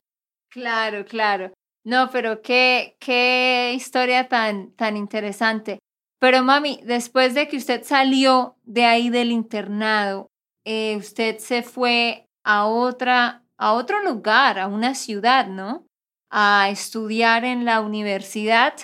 Claro, 0.51 1.05
claro. 1.05 1.53
No, 1.85 2.11
pero 2.11 2.43
qué, 2.43 2.97
qué 3.01 3.73
historia 3.75 4.29
tan, 4.29 4.73
tan 4.73 4.97
interesante. 4.97 5.79
Pero 6.21 6.43
mami, 6.43 6.81
después 6.85 7.35
de 7.35 7.49
que 7.49 7.57
usted 7.57 7.85
salió 7.85 8.57
de 8.65 8.85
ahí 8.85 9.09
del 9.09 9.31
internado, 9.31 10.29
eh, 10.65 10.97
usted 10.97 11.39
se 11.39 11.63
fue 11.63 12.27
a 12.45 12.67
otra, 12.67 13.43
a 13.57 13.73
otro 13.73 14.03
lugar, 14.03 14.59
a 14.59 14.67
una 14.67 14.95
ciudad, 14.95 15.47
¿no? 15.47 15.87
A 16.31 16.69
estudiar 16.71 17.45
en 17.45 17.65
la 17.65 17.81
universidad. 17.81 18.75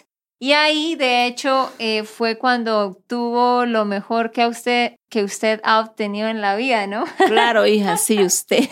Y 0.41 0.53
ahí, 0.53 0.95
de 0.95 1.27
hecho, 1.27 1.73
eh, 1.79 2.05
fue 2.05 2.39
cuando 2.39 2.81
obtuvo 2.81 3.67
lo 3.67 3.85
mejor 3.85 4.31
que 4.31 4.47
usted, 4.47 4.97
que 5.11 5.25
usted 5.25 5.61
ha 5.65 5.81
obtenido 5.81 6.29
en 6.29 6.41
la 6.41 6.57
vida, 6.57 6.87
¿no? 6.87 7.05
Claro, 7.27 7.67
hija, 7.67 7.97
sí, 7.97 8.23
usted. 8.25 8.65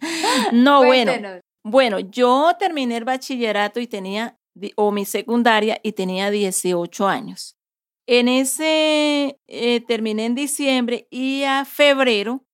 no, 0.52 0.84
bueno. 0.84 1.12
Bueno, 1.64 2.00
yo 2.00 2.52
terminé 2.58 2.96
el 2.96 3.04
bachillerato 3.04 3.80
y 3.80 3.86
tenía, 3.86 4.38
o 4.76 4.90
mi 4.90 5.04
secundaria, 5.04 5.78
y 5.82 5.92
tenía 5.92 6.30
18 6.30 7.06
años. 7.06 7.56
En 8.06 8.28
ese, 8.28 9.40
eh, 9.46 9.80
terminé 9.86 10.26
en 10.26 10.34
diciembre 10.34 11.06
y 11.10 11.44
a 11.44 11.64
febrero 11.64 12.44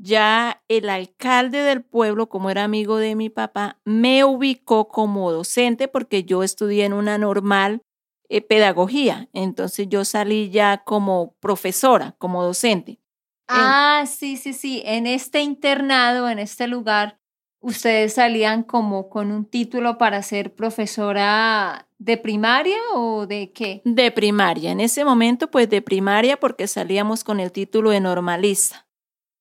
ya 0.00 0.62
el 0.68 0.88
alcalde 0.88 1.58
del 1.58 1.82
pueblo, 1.82 2.28
como 2.28 2.50
era 2.50 2.64
amigo 2.64 2.98
de 2.98 3.16
mi 3.16 3.30
papá, 3.30 3.80
me 3.84 4.24
ubicó 4.24 4.88
como 4.88 5.32
docente 5.32 5.88
porque 5.88 6.24
yo 6.24 6.42
estudié 6.42 6.84
en 6.84 6.92
una 6.92 7.18
normal 7.18 7.82
eh, 8.28 8.40
pedagogía. 8.40 9.28
Entonces 9.32 9.88
yo 9.88 10.04
salí 10.04 10.50
ya 10.50 10.84
como 10.84 11.34
profesora, 11.40 12.14
como 12.18 12.44
docente. 12.44 13.00
Ah, 13.48 14.04
sí, 14.06 14.36
sí, 14.36 14.52
sí. 14.52 14.82
En 14.84 15.06
este 15.06 15.40
internado, 15.40 16.28
en 16.28 16.38
este 16.38 16.68
lugar, 16.68 17.18
ustedes 17.60 18.14
salían 18.14 18.62
como 18.62 19.08
con 19.08 19.30
un 19.30 19.44
título 19.44 19.98
para 19.98 20.22
ser 20.22 20.54
profesora 20.54 21.88
de 21.98 22.16
primaria 22.16 22.78
o 22.94 23.26
de 23.26 23.52
qué? 23.52 23.82
De 23.84 24.10
primaria. 24.10 24.70
En 24.70 24.80
ese 24.80 25.04
momento, 25.04 25.50
pues 25.50 25.68
de 25.68 25.82
primaria 25.82 26.38
porque 26.38 26.66
salíamos 26.66 27.24
con 27.24 27.40
el 27.40 27.52
título 27.52 27.90
de 27.90 28.00
normalista. 28.00 28.86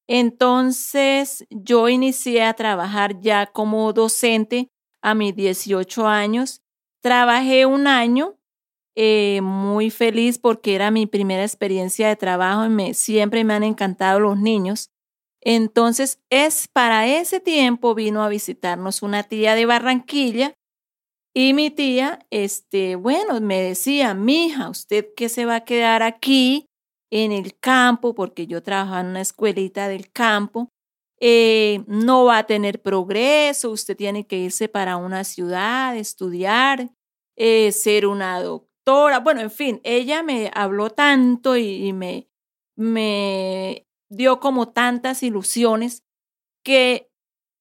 Entonces, 0.08 1.46
yo 1.50 1.90
inicié 1.90 2.44
a 2.44 2.54
trabajar 2.54 3.20
ya 3.20 3.46
como 3.48 3.92
docente 3.94 4.72
a 5.02 5.14
mis 5.14 5.36
18 5.36 6.08
años. 6.08 6.62
Trabajé 7.02 7.66
un 7.66 7.88
año 7.88 8.38
eh, 8.96 9.42
muy 9.42 9.92
feliz 9.92 10.40
porque 10.40 10.74
era 10.74 10.90
mi 10.90 11.06
primera 11.06 11.44
experiencia 11.44 12.08
de 12.08 12.16
trabajo 12.16 12.66
y 12.66 12.70
me, 12.70 12.94
siempre 12.94 13.44
me 13.44 13.54
han 13.54 13.64
encantado 13.64 14.20
los 14.20 14.40
niños. 14.40 14.90
Entonces, 15.42 16.20
es 16.30 16.68
para 16.68 17.08
ese 17.08 17.40
tiempo 17.40 17.96
vino 17.96 18.24
a 18.24 18.30
visitarnos 18.30 19.02
una 19.02 19.24
tía 19.24 19.56
de 19.56 19.66
Barranquilla 19.66 20.54
y 21.36 21.54
mi 21.54 21.70
tía, 21.70 22.26
este, 22.32 22.96
bueno, 22.96 23.40
me 23.42 23.62
decía, 23.62 24.16
mija, 24.16 24.70
usted 24.70 25.14
que 25.16 25.30
se 25.30 25.46
va 25.46 25.58
a 25.58 25.66
quedar 25.66 26.02
aquí 26.02 26.66
en 27.12 27.32
el 27.32 27.58
campo, 27.60 28.16
porque 28.16 28.48
yo 28.48 28.64
trabajaba 28.64 29.02
en 29.02 29.08
una 29.08 29.22
escuelita 29.22 29.88
del 29.88 30.12
campo, 30.12 30.70
eh, 31.20 31.84
no 31.88 32.26
va 32.26 32.40
a 32.40 32.46
tener 32.46 32.82
progreso, 32.82 33.72
usted 33.72 33.96
tiene 33.96 34.26
que 34.26 34.38
irse 34.38 34.68
para 34.68 34.98
una 34.98 35.24
ciudad, 35.24 35.96
estudiar, 35.96 36.90
eh, 37.36 37.72
ser 37.72 38.08
una 38.08 38.42
doctora. 38.42 39.20
Bueno, 39.20 39.42
en 39.42 39.52
fin, 39.52 39.80
ella 39.84 40.24
me 40.24 40.52
habló 40.54 40.90
tanto 40.90 41.56
y, 41.56 41.88
y 41.88 41.94
me, 41.94 42.28
me 42.76 43.87
dio 44.10 44.40
como 44.40 44.70
tantas 44.70 45.24
ilusiones 45.24 46.04
que 46.64 47.10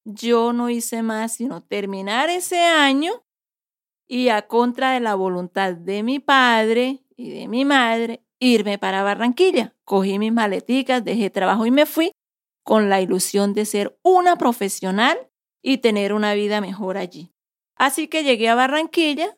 yo 0.05 0.53
no 0.53 0.69
hice 0.69 1.03
más 1.03 1.33
sino 1.33 1.61
terminar 1.63 2.29
ese 2.29 2.63
año 2.63 3.23
y 4.07 4.29
a 4.29 4.47
contra 4.47 4.91
de 4.91 5.01
la 5.01 5.15
voluntad 5.15 5.73
de 5.73 6.03
mi 6.03 6.19
padre 6.19 7.03
y 7.17 7.31
de 7.31 7.47
mi 7.47 7.65
madre, 7.65 8.23
irme 8.39 8.77
para 8.77 9.03
Barranquilla. 9.03 9.75
Cogí 9.83 10.17
mis 10.19 10.31
maleticas, 10.31 11.03
dejé 11.03 11.29
trabajo 11.29 11.65
y 11.65 11.71
me 11.71 11.85
fui 11.85 12.11
con 12.63 12.89
la 12.89 13.01
ilusión 13.01 13.53
de 13.53 13.65
ser 13.65 13.99
una 14.03 14.37
profesional 14.37 15.17
y 15.61 15.79
tener 15.79 16.13
una 16.13 16.33
vida 16.33 16.61
mejor 16.61 16.97
allí. 16.97 17.33
Así 17.75 18.07
que 18.07 18.23
llegué 18.23 18.49
a 18.49 18.55
Barranquilla 18.55 19.37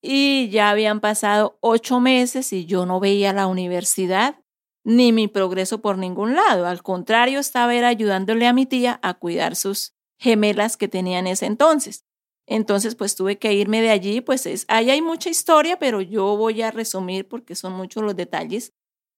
y 0.00 0.48
ya 0.50 0.70
habían 0.70 1.00
pasado 1.00 1.58
ocho 1.60 1.98
meses 2.00 2.52
y 2.52 2.66
yo 2.66 2.86
no 2.86 3.00
veía 3.00 3.32
la 3.32 3.46
universidad 3.46 4.40
ni 4.88 5.12
mi 5.12 5.28
progreso 5.28 5.82
por 5.82 5.98
ningún 5.98 6.34
lado. 6.34 6.66
Al 6.66 6.82
contrario, 6.82 7.40
estaba 7.40 7.72
ayudándole 7.72 8.46
a 8.46 8.54
mi 8.54 8.64
tía 8.64 8.98
a 9.02 9.12
cuidar 9.12 9.54
sus 9.54 9.92
gemelas 10.18 10.78
que 10.78 10.88
tenía 10.88 11.18
en 11.18 11.26
ese 11.26 11.44
entonces. 11.44 12.06
Entonces, 12.46 12.94
pues 12.94 13.14
tuve 13.14 13.38
que 13.38 13.52
irme 13.52 13.82
de 13.82 13.90
allí, 13.90 14.22
pues 14.22 14.46
es, 14.46 14.64
ahí 14.68 14.88
hay 14.88 15.02
mucha 15.02 15.28
historia, 15.28 15.78
pero 15.78 16.00
yo 16.00 16.38
voy 16.38 16.62
a 16.62 16.70
resumir 16.70 17.28
porque 17.28 17.54
son 17.54 17.74
muchos 17.74 18.02
los 18.02 18.16
detalles. 18.16 18.72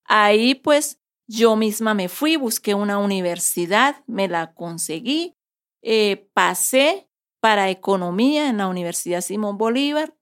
Ahí, 0.04 0.56
pues, 0.56 0.98
yo 1.28 1.54
misma 1.54 1.94
me 1.94 2.09
fui, 2.09 2.35
busqué 2.35 2.74
una 2.74 2.98
universidad, 2.98 4.02
me 4.09 4.26
la 4.26 4.52
conseguí, 4.52 5.37
eh, 5.83 6.28
pasé 6.35 7.09
para 7.40 7.70
economía 7.70 8.48
en 8.48 8.56
la 8.56 8.66
Universidad 8.66 9.20
Simón 9.20 9.56
Bolívar, 9.56 10.16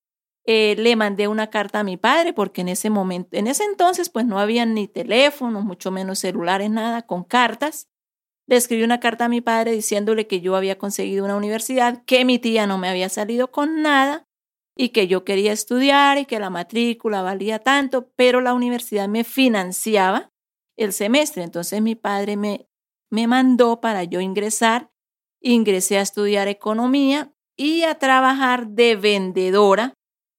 eh, 0.51 0.77
le 0.79 0.97
mandé 0.97 1.29
una 1.29 1.51
carta 1.51 1.81
a 1.81 1.85
mi 1.85 1.99
padre 1.99 2.33
porque 2.33 2.63
en 2.63 2.69
ese 2.69 2.89
momento, 2.89 3.37
en 3.37 3.49
ese 3.49 3.65
entonces, 3.65 4.09
pues 4.09 4.25
no 4.25 4.39
había 4.39 4.65
ni 4.65 4.89
teléfonos, 4.89 5.63
mucho 5.63 5.91
menos 5.91 6.21
celulares, 6.21 6.71
nada, 6.71 7.03
con 7.03 7.23
cartas. 7.23 7.87
Le 8.47 8.57
escribí 8.57 8.83
una 8.83 8.99
carta 8.99 9.27
a 9.27 9.29
mi 9.29 9.43
padre 9.43 9.73
diciéndole 9.73 10.27
que 10.27 10.41
yo 10.41 10.57
había 10.57 10.79
conseguido 10.79 11.27
una 11.27 11.37
universidad, 11.37 12.03
que 12.07 12.25
mi 12.25 12.39
tía 12.39 12.67
no 12.67 12.79
me 12.79 12.89
había 12.89 13.11
salido 13.11 13.51
con 13.51 13.83
nada 13.83 14.27
y 14.75 14.89
que 14.89 15.07
yo 15.07 15.23
quería 15.23 15.53
estudiar 15.53 16.17
y 16.17 16.25
que 16.25 16.41
la 16.41 16.49
matrícula 16.49 17.21
valía 17.21 17.59
tanto, 17.59 18.11
pero 18.17 18.41
la 18.41 18.55
universidad 18.55 19.07
me 19.07 19.25
financiaba 19.25 20.31
el 20.79 20.95
semestre. 20.95 21.43
Entonces 21.43 21.83
mi 21.83 21.95
padre 21.95 22.39
me, 22.39 22.71
me 23.11 23.27
mandó 23.27 23.83
para 23.83 24.03
yo 24.05 24.23
ingresar. 24.23 24.91
Ingresé 25.43 25.99
a 25.99 26.01
estudiar 26.01 26.49
economía 26.49 27.35
y 27.55 27.83
a 27.83 27.97
trabajar 27.97 28.69
de 28.69 28.97
vendedora 28.97 29.93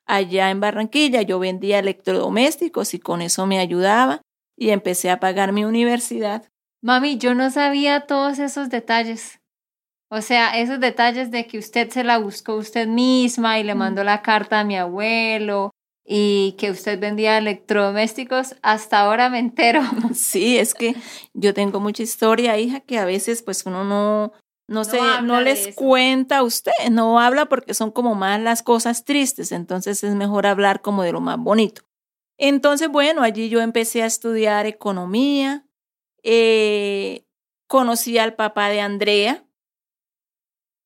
allá 0.09 0.49
en 0.49 0.59
Barranquilla. 0.59 1.21
Yo 1.21 1.39
vendía 1.39 1.79
electrodomésticos 1.79 2.93
y 2.93 2.99
con 2.99 3.21
eso 3.21 3.45
me 3.45 3.59
ayudaba 3.59 4.21
y 4.57 4.71
empecé 4.71 5.09
a 5.09 5.19
pagar 5.19 5.53
mi 5.53 5.63
universidad. 5.63 6.49
Mami, 6.81 7.17
yo 7.17 7.35
no 7.35 7.49
sabía 7.51 8.07
todos 8.07 8.39
esos 8.39 8.69
detalles. 8.69 9.39
O 10.11 10.21
sea, 10.21 10.59
esos 10.59 10.79
detalles 10.79 11.29
de 11.29 11.45
que 11.45 11.59
usted 11.59 11.89
se 11.91 12.03
la 12.03 12.17
buscó 12.17 12.55
usted 12.55 12.87
misma 12.87 13.59
y 13.59 13.63
le 13.63 13.75
mandó 13.75 14.03
la 14.03 14.23
carta 14.23 14.59
a 14.59 14.63
mi 14.63 14.75
abuelo 14.75 15.71
y 16.03 16.55
que 16.57 16.71
usted 16.71 16.99
vendía 16.99 17.37
electrodomésticos, 17.37 18.55
hasta 18.63 18.99
ahora 18.99 19.29
me 19.29 19.37
entero. 19.37 19.81
Sí, 20.15 20.57
es 20.57 20.73
que 20.73 20.95
yo 21.35 21.53
tengo 21.53 21.79
mucha 21.79 22.01
historia, 22.01 22.57
hija, 22.57 22.79
que 22.79 22.97
a 22.97 23.05
veces 23.05 23.43
pues 23.43 23.63
uno 23.67 23.83
no, 23.83 24.33
no, 24.69 24.83
se, 24.83 24.99
no 25.23 25.41
les 25.41 25.75
cuenta 25.75 26.37
a 26.37 26.43
usted, 26.43 26.71
no 26.91 27.19
habla 27.19 27.47
porque 27.47 27.73
son 27.73 27.91
como 27.91 28.15
más 28.15 28.39
las 28.39 28.61
cosas 28.61 29.03
tristes, 29.03 29.51
entonces 29.51 30.03
es 30.03 30.15
mejor 30.15 30.45
hablar 30.45 30.81
como 30.81 31.03
de 31.03 31.11
lo 31.11 31.21
más 31.21 31.39
bonito. 31.39 31.81
Entonces, 32.37 32.87
bueno, 32.87 33.23
allí 33.23 33.49
yo 33.49 33.61
empecé 33.61 34.03
a 34.03 34.05
estudiar 34.05 34.65
economía, 34.65 35.65
eh, 36.23 37.25
conocí 37.67 38.17
al 38.17 38.35
papá 38.35 38.69
de 38.69 38.81
Andrea 38.81 39.43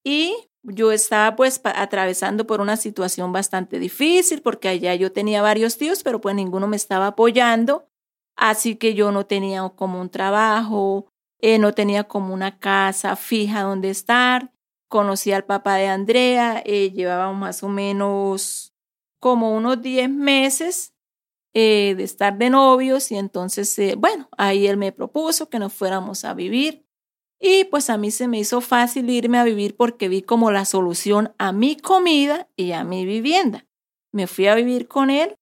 y 0.04 0.34
yo 0.64 0.92
estaba 0.92 1.36
pues 1.36 1.60
atravesando 1.64 2.48
por 2.48 2.62
una 2.62 2.78
situación 2.78 3.34
bastante 3.34 3.80
difícil 3.80 4.42
porque 4.42 4.70
allá 4.70 4.96
yo 4.96 5.12
tenía 5.12 5.42
varios 5.42 5.78
tíos, 5.78 6.04
pero 6.04 6.22
pues 6.22 6.36
ninguno 6.36 6.68
me 6.68 6.78
estaba 6.78 7.08
apoyando, 7.08 7.90
así 8.38 8.76
que 8.78 8.94
yo 8.94 9.12
no 9.12 9.26
tenía 9.26 9.68
como 9.76 10.00
un 10.00 10.10
trabajo, 10.10 11.13
eh, 11.46 11.60
no 11.60 11.74
tenía 11.74 12.06
como 12.06 12.34
una 12.34 12.58
casa 12.58 13.18
fija 13.18 13.64
donde 13.64 13.90
estar. 13.90 14.54
Conocí 14.88 15.34
al 15.34 15.44
papá 15.44 15.76
de 15.76 15.88
Andrea, 15.88 16.64
eh, 16.66 16.92
llevábamos 16.92 17.38
más 17.38 17.64
o 17.64 17.68
menos 17.68 18.74
como 19.20 19.54
unos 19.54 19.82
10 19.82 20.10
meses 20.10 20.94
eh, 21.54 21.96
de 21.98 22.04
estar 22.06 22.38
de 22.38 22.50
novios 22.50 23.12
y 23.12 23.18
entonces, 23.18 23.78
bueno, 23.98 24.30
ahí 24.38 24.68
él 24.68 24.78
me 24.78 24.94
propuso 24.94 25.50
que 25.50 25.60
nos 25.60 25.74
fuéramos 25.74 26.24
a 26.24 26.34
vivir 26.34 26.86
y 27.42 27.66
pues 27.66 27.90
a 27.90 27.98
mí 27.98 28.10
se 28.12 28.30
me 28.30 28.40
hizo 28.40 28.62
fácil 28.62 29.10
irme 29.10 29.38
a 29.38 29.44
vivir 29.44 29.76
porque 29.76 30.08
vi 30.08 30.22
como 30.22 30.50
la 30.50 30.64
solución 30.64 31.34
a 31.40 31.52
mi 31.52 31.76
comida 31.76 32.48
y 32.56 32.72
a 32.72 32.86
mi 32.86 33.06
vivienda. 33.06 33.68
Me 34.14 34.28
fui 34.28 34.48
a 34.48 34.56
vivir 34.56 34.88
con 34.88 35.10
él 35.10 35.36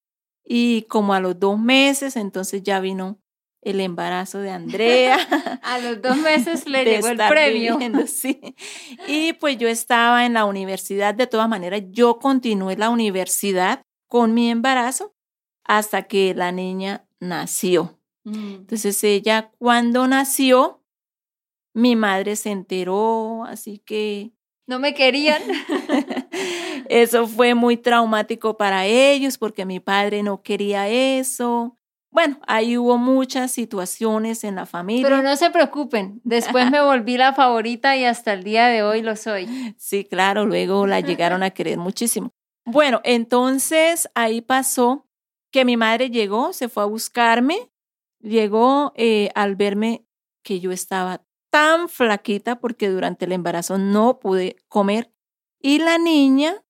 y 0.44 0.82
como 0.84 1.14
a 1.14 1.20
los 1.20 1.40
dos 1.40 1.60
meses, 1.60 2.16
entonces 2.16 2.64
ya 2.64 2.80
vino 2.80 3.20
el 3.62 3.80
embarazo 3.80 4.40
de 4.40 4.50
Andrea. 4.50 5.18
a 5.64 5.80
los 5.80 6.02
dos 6.02 6.18
meses 6.18 6.68
le 6.68 6.84
llegó 6.86 7.08
el 7.10 7.18
premio. 7.18 7.78
sí. 8.08 8.56
Y 9.08 9.34
pues 9.34 9.58
yo 9.58 9.68
estaba 9.68 10.26
en 10.26 10.34
la 10.34 10.46
universidad, 10.46 11.14
de 11.14 11.28
todas 11.28 11.48
maneras, 11.48 11.84
yo 11.90 12.20
continué 12.20 12.76
la 12.76 12.90
universidad 12.90 13.82
con 14.08 14.34
mi 14.34 14.50
embarazo 14.50 15.14
hasta 15.64 16.04
que 16.04 16.34
la 16.34 16.52
niña 16.52 17.06
nació. 17.20 18.00
Mm. 18.24 18.56
Entonces 18.56 19.04
ella 19.04 19.52
cuando 19.58 20.08
nació, 20.08 20.84
mi 21.74 21.96
madre 21.96 22.36
se 22.36 22.52
enteró, 22.52 23.46
así 23.46 23.80
que... 23.80 24.32
No 24.68 24.80
me 24.80 24.94
querían. 24.94 25.42
eso 26.90 27.28
fue 27.28 27.56
muy 27.56 27.78
traumático 27.78 28.58
para 28.58 28.86
ellos 28.86 29.38
porque 29.38 29.66
mi 29.66 29.80
padre 29.80 30.24
no 30.24 30.44
quería 30.44 30.88
eso. 30.88 31.78
Bueno, 32.12 32.40
ahí 32.46 32.78
hubo 32.78 32.98
muchas 32.98 33.52
situaciones 33.52 34.44
en 34.44 34.56
la 34.56 34.66
familia. 34.66 35.04
Pero 35.04 35.22
no 35.22 35.36
se 35.38 35.50
preocupen, 35.50 36.20
después 36.26 36.70
me 36.70 36.82
volví 36.82 37.18
la 37.18 37.34
favorita 37.34 37.96
y 37.96 38.04
hasta 38.04 38.34
el 38.34 38.44
día 38.44 38.68
de 38.68 38.84
hoy 38.84 39.02
lo 39.02 39.16
soy. 39.16 39.48
Sí, 39.78 40.04
claro, 40.04 40.46
luego 40.46 40.86
la 40.86 41.00
llegaron 41.00 41.42
a 41.42 41.52
querer 41.52 41.78
muchísimo. 41.78 42.32
Bueno, 42.66 43.00
entonces 43.06 44.10
ahí 44.14 44.42
pasó 44.42 45.08
que 45.52 45.66
mi 45.66 45.78
madre 45.78 46.10
llegó, 46.10 46.54
se 46.54 46.70
fue 46.70 46.84
a 46.84 46.86
buscarme, 46.86 47.72
llegó 48.20 48.92
eh, 48.96 49.30
al 49.34 49.56
verme 49.56 50.06
que 50.44 50.60
yo 50.60 50.72
estaba 50.72 51.24
tan 51.50 51.90
flaquita 51.90 52.60
porque 52.60 52.90
durante 52.90 53.26
el 53.26 53.32
embarazo 53.32 53.78
no 53.78 54.20
pude 54.20 54.58
comer 54.68 55.12
y 55.60 55.80
la 55.80 55.98
niña 55.98 56.64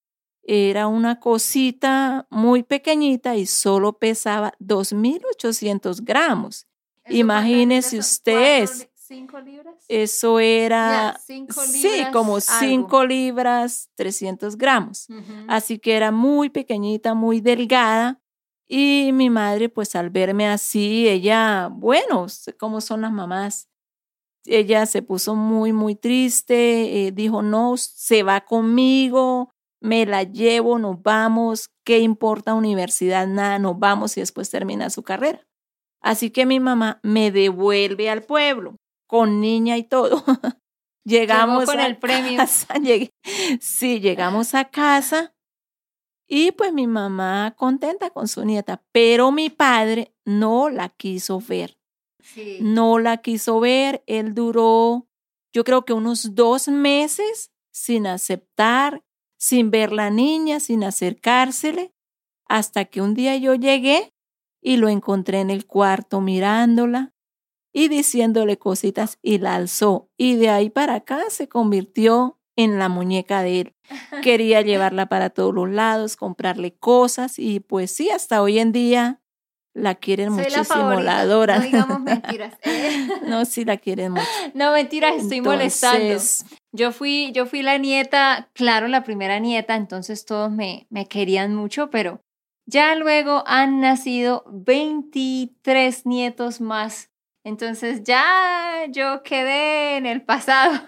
era 0.44 0.88
una 0.88 1.20
cosita 1.20 2.28
muy 2.30 2.64
pequeñita 2.64 3.36
y 3.36 3.46
solo 3.46 3.94
pesaba 3.94 4.54
2.800 4.60 6.04
gramos. 6.04 6.68
Imagínese 7.08 8.00
usted. 8.00 8.70
¿Cinco 8.96 9.42
libras? 9.42 9.76
Eso 9.90 10.40
era, 10.40 11.20
sí, 11.26 12.06
como 12.14 12.40
5 12.40 13.06
libras, 13.06 13.90
300 13.96 14.58
gramos. 14.58 15.08
Así 15.50 15.80
que 15.80 15.96
era 15.96 16.12
muy 16.12 16.50
pequeñita, 16.50 17.14
muy 17.14 17.42
delgada. 17.42 18.22
Y 18.70 19.12
mi 19.12 19.30
madre, 19.30 19.68
pues 19.68 19.98
al 19.98 20.12
verme 20.12 20.48
así, 20.48 21.10
ella, 21.10 21.68
bueno, 21.70 22.26
cómo 22.58 22.80
son 22.80 23.02
las 23.02 23.12
mamás, 23.12 23.68
ella 24.46 24.86
se 24.86 25.02
puso 25.02 25.36
muy, 25.36 25.74
muy 25.74 25.96
triste, 25.96 27.08
eh, 27.08 27.12
dijo, 27.12 27.42
no, 27.42 27.76
se 27.76 28.24
va 28.24 28.42
conmigo, 28.42 29.54
me 29.82 30.06
la 30.06 30.24
llevo, 30.24 30.80
nos 30.80 31.02
vamos, 31.02 31.70
¿qué 31.84 32.00
importa 32.00 32.54
universidad? 32.54 33.28
Nada, 33.28 33.60
nos 33.60 33.78
vamos 33.80 34.16
y 34.18 34.22
después 34.22 34.50
termina 34.50 34.90
su 34.90 35.04
carrera. 35.04 35.46
Así 36.02 36.30
que 36.30 36.46
mi 36.46 36.60
mamá 36.60 37.00
me 37.04 37.32
devuelve 37.32 38.10
al 38.10 38.24
pueblo, 38.24 38.78
con 39.08 39.42
niña 39.42 39.78
y 39.78 39.84
todo. 39.84 40.24
llegamos 41.04 41.66
con 41.66 41.80
el 41.80 41.98
premio. 41.98 42.38
Casa, 42.38 42.76
sí, 43.60 44.00
llegamos 44.00 44.56
a 44.56 44.70
casa 44.70 45.34
y 46.34 46.54
pues 46.54 46.72
mi 46.72 46.88
mamá 46.88 47.56
contenta 47.58 48.10
con 48.10 48.30
su 48.30 48.46
nieta, 48.46 48.82
pero 48.94 49.34
mi 49.34 49.50
padre 49.50 50.16
no 50.24 50.70
la 50.70 50.88
quiso 50.88 51.42
ver. 51.42 51.78
No 52.62 53.00
la 53.00 53.18
quiso 53.18 53.60
ver. 53.60 54.02
Él 54.08 54.34
duró, 54.34 55.10
yo 55.54 55.66
creo 55.66 55.84
que 55.84 55.92
unos 55.92 56.34
dos 56.34 56.70
meses 56.70 57.52
sin 57.74 58.08
aceptar, 58.08 59.04
sin 59.42 59.72
ver 59.72 59.92
la 59.92 60.12
niña, 60.12 60.60
sin 60.60 60.84
acercársele, 60.84 61.96
hasta 62.48 62.86
que 62.86 63.02
un 63.02 63.16
día 63.16 63.36
yo 63.38 63.56
llegué 63.56 64.14
y 64.62 64.78
lo 64.78 64.88
encontré 64.88 65.40
en 65.40 65.50
el 65.50 65.66
cuarto 65.66 66.22
mirándola 66.22 67.16
y 67.74 67.88
diciéndole 67.88 68.60
cositas 68.60 69.18
y 69.24 69.40
la 69.40 69.56
alzó. 69.56 70.12
Y 70.16 70.36
de 70.36 70.50
ahí 70.50 70.70
para 70.70 70.94
acá 70.94 71.24
se 71.30 71.50
convirtió 71.50 72.40
en 72.56 72.78
la 72.78 72.88
muñeca 72.88 73.42
de 73.42 73.62
él. 73.62 73.76
Quería 74.24 74.62
llevarla 74.62 75.08
para 75.08 75.32
todos 75.32 75.56
los 75.56 75.70
lados, 75.70 76.18
comprarle 76.18 76.76
cosas 76.76 77.40
y 77.40 77.62
pues 77.62 77.92
sí, 77.92 78.12
hasta 78.12 78.44
hoy 78.44 78.60
en 78.60 78.72
día 78.72 79.21
la 79.74 79.96
quieren 79.96 80.34
muchísimo, 80.34 80.94
la, 81.00 81.20
adoran. 81.20 81.60
No 81.60 81.66
digamos 81.66 82.00
mentiras. 82.02 82.58
no, 83.28 83.46
sí 83.46 83.66
la 83.66 83.78
quieren 83.78 84.14
mucho. 84.14 84.26
No, 84.54 84.72
mentiras, 84.74 85.16
estoy 85.18 85.42
molestando. 85.42 86.18
Yo 86.74 86.92
fui, 86.92 87.32
yo 87.34 87.46
fui 87.46 87.62
la 87.62 87.78
nieta, 87.78 88.50
claro, 88.54 88.88
la 88.88 89.04
primera 89.04 89.40
nieta, 89.40 89.76
entonces 89.76 90.26
todos 90.26 90.52
me, 90.52 90.88
me 90.90 91.06
querían 91.06 91.54
mucho, 91.54 91.90
pero 91.90 92.22
ya 92.66 92.96
luego 92.96 93.44
han 93.46 93.82
nacido 93.82 94.44
23 94.48 96.06
nietos 96.06 96.62
más. 96.62 97.10
Entonces 97.44 98.04
ya 98.04 98.86
yo 98.90 99.24
quedé 99.24 99.98
en 99.98 100.06
el 100.06 100.22
pasado. 100.22 100.80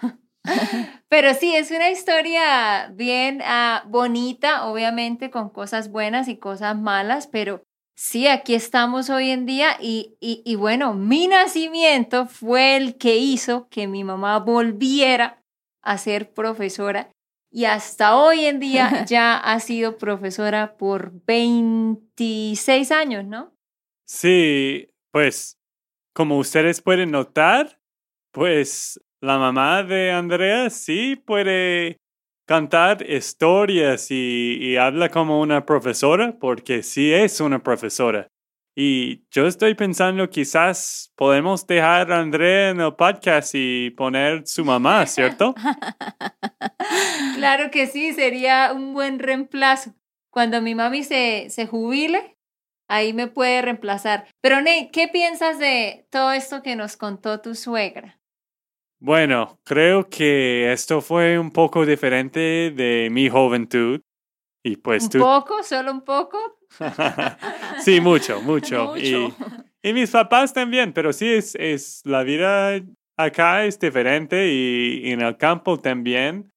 Pero 1.08 1.32
sí, 1.34 1.54
es 1.54 1.70
una 1.70 1.90
historia 1.90 2.90
bien 2.92 3.40
ah, 3.44 3.84
bonita, 3.86 4.66
obviamente 4.66 5.30
con 5.30 5.48
cosas 5.48 5.90
buenas 5.90 6.28
y 6.28 6.36
cosas 6.36 6.76
malas, 6.76 7.28
pero 7.28 7.62
Sí, 7.96 8.26
aquí 8.26 8.54
estamos 8.54 9.08
hoy 9.08 9.30
en 9.30 9.46
día 9.46 9.76
y, 9.80 10.16
y, 10.20 10.54
bueno, 10.56 10.94
mi 10.94 11.28
nacimiento 11.28 12.26
fue 12.26 12.76
el 12.76 12.98
que 12.98 13.16
hizo 13.16 13.68
que 13.68 13.86
mi 13.86 14.02
mamá 14.02 14.40
volviera 14.40 15.40
a 15.80 15.96
ser 15.98 16.32
profesora 16.34 17.12
y 17.52 17.66
hasta 17.66 18.16
hoy 18.16 18.46
en 18.46 18.58
día 18.58 19.04
ya 19.08 19.36
ha 19.36 19.60
sido 19.60 19.96
profesora 19.96 20.76
por 20.76 21.12
26 21.24 22.90
años, 22.90 23.24
¿no? 23.24 23.54
Sí, 24.06 24.90
pues 25.12 25.56
como 26.12 26.38
ustedes 26.38 26.82
pueden 26.82 27.12
notar, 27.12 27.78
pues 28.32 29.00
la 29.20 29.38
mamá 29.38 29.84
de 29.84 30.10
Andrea 30.10 30.68
sí 30.68 31.14
puede 31.14 31.98
cantar 32.46 33.08
historias 33.08 34.10
y, 34.10 34.76
habla 34.76 35.08
como 35.08 35.40
una 35.40 35.64
profesora, 35.64 36.36
porque 36.38 36.82
sí 36.82 37.12
es 37.12 37.40
una 37.40 37.62
profesora. 37.62 38.28
Y 38.76 39.24
yo 39.30 39.46
estoy 39.46 39.74
pensando 39.74 40.28
quizás 40.28 41.12
podemos 41.14 41.64
dejar 41.66 42.10
a 42.10 42.18
Andrea 42.18 42.70
en 42.70 42.80
el 42.80 42.94
podcast 42.94 43.52
y 43.54 43.90
poner 43.90 44.46
su 44.46 44.64
mamá, 44.64 45.06
¿cierto? 45.06 45.54
claro 47.36 47.70
que 47.70 47.86
sí, 47.86 48.12
sería 48.12 48.72
un 48.74 48.92
buen 48.92 49.20
reemplazo. 49.20 49.94
Cuando 50.30 50.60
mi 50.60 50.74
mami 50.74 51.04
se, 51.04 51.50
se 51.50 51.68
jubile, 51.68 52.36
ahí 52.88 53.12
me 53.12 53.28
puede 53.28 53.62
reemplazar. 53.62 54.26
Pero 54.40 54.60
Ney, 54.60 54.90
¿qué 54.90 55.06
piensas 55.06 55.60
de 55.60 56.08
todo 56.10 56.32
esto 56.32 56.62
que 56.64 56.74
nos 56.74 56.96
contó 56.96 57.40
tu 57.40 57.54
suegra? 57.54 58.18
Bueno, 59.04 59.60
creo 59.64 60.08
que 60.08 60.72
esto 60.72 61.02
fue 61.02 61.38
un 61.38 61.50
poco 61.50 61.84
diferente 61.84 62.72
de 62.74 63.10
mi 63.12 63.28
juventud. 63.28 64.00
Y 64.64 64.78
pues 64.78 65.10
¿Un 65.14 65.20
poco? 65.20 65.62
¿Solo 65.62 65.92
un 65.92 66.00
poco? 66.06 66.38
sí, 67.84 68.00
mucho, 68.00 68.40
mucho. 68.40 68.96
Y, 68.96 69.30
y, 69.82 69.92
mis 69.92 70.10
papás 70.10 70.54
también, 70.54 70.94
pero 70.94 71.12
sí, 71.12 71.28
es, 71.28 71.54
es 71.56 72.00
la 72.06 72.22
vida 72.22 72.80
acá 73.18 73.66
es 73.66 73.78
diferente 73.78 74.50
y, 74.50 75.10
en 75.10 75.20
el 75.20 75.36
campo 75.36 75.78
también, 75.78 76.50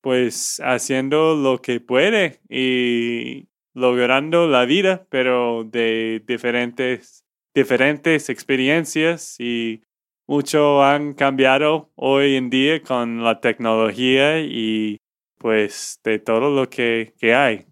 pues 0.00 0.60
haciendo 0.64 1.34
lo 1.34 1.60
que 1.60 1.80
puede 1.80 2.40
y 2.48 3.48
logrando 3.74 4.46
la 4.46 4.64
vida, 4.64 5.08
pero 5.10 5.64
de 5.64 6.22
diferentes, 6.24 7.24
diferentes 7.52 8.28
experiencias 8.28 9.34
y 9.40 9.82
mucho 10.26 10.82
han 10.82 11.14
cambiado 11.14 11.90
hoy 11.96 12.36
en 12.36 12.50
día 12.50 12.82
con 12.82 13.22
la 13.22 13.40
tecnología 13.40 14.40
y 14.40 14.98
pues 15.38 16.00
de 16.02 16.18
todo 16.18 16.50
lo 16.50 16.70
que, 16.70 17.14
que 17.18 17.34
hay. 17.34 17.66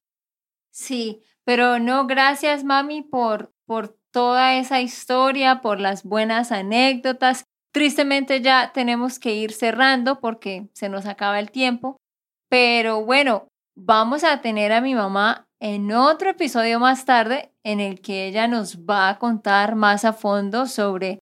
Sí, 0.70 1.22
pero 1.44 1.78
no, 1.78 2.06
gracias 2.06 2.64
mami 2.64 3.02
por, 3.02 3.52
por 3.66 3.96
toda 4.10 4.56
esa 4.56 4.80
historia, 4.80 5.60
por 5.60 5.80
las 5.80 6.04
buenas 6.04 6.52
anécdotas. 6.52 7.44
Tristemente 7.72 8.42
ya 8.42 8.72
tenemos 8.72 9.18
que 9.18 9.34
ir 9.34 9.52
cerrando 9.52 10.20
porque 10.20 10.68
se 10.74 10.88
nos 10.88 11.06
acaba 11.06 11.40
el 11.40 11.50
tiempo, 11.50 11.96
Pero 12.50 13.02
bueno, 13.02 13.48
vamos 13.74 14.24
a 14.24 14.42
tener 14.42 14.72
a 14.72 14.82
mi 14.82 14.94
mamá 14.94 15.46
en 15.58 15.92
otro 15.92 16.28
episodio 16.28 16.78
más 16.78 17.06
tarde 17.06 17.50
en 17.64 17.80
el 17.80 18.02
que 18.02 18.26
ella 18.26 18.46
nos 18.46 18.80
va 18.80 19.08
a 19.08 19.18
contar 19.18 19.74
más 19.74 20.04
a 20.04 20.12
fondo 20.12 20.66
sobre 20.66 21.20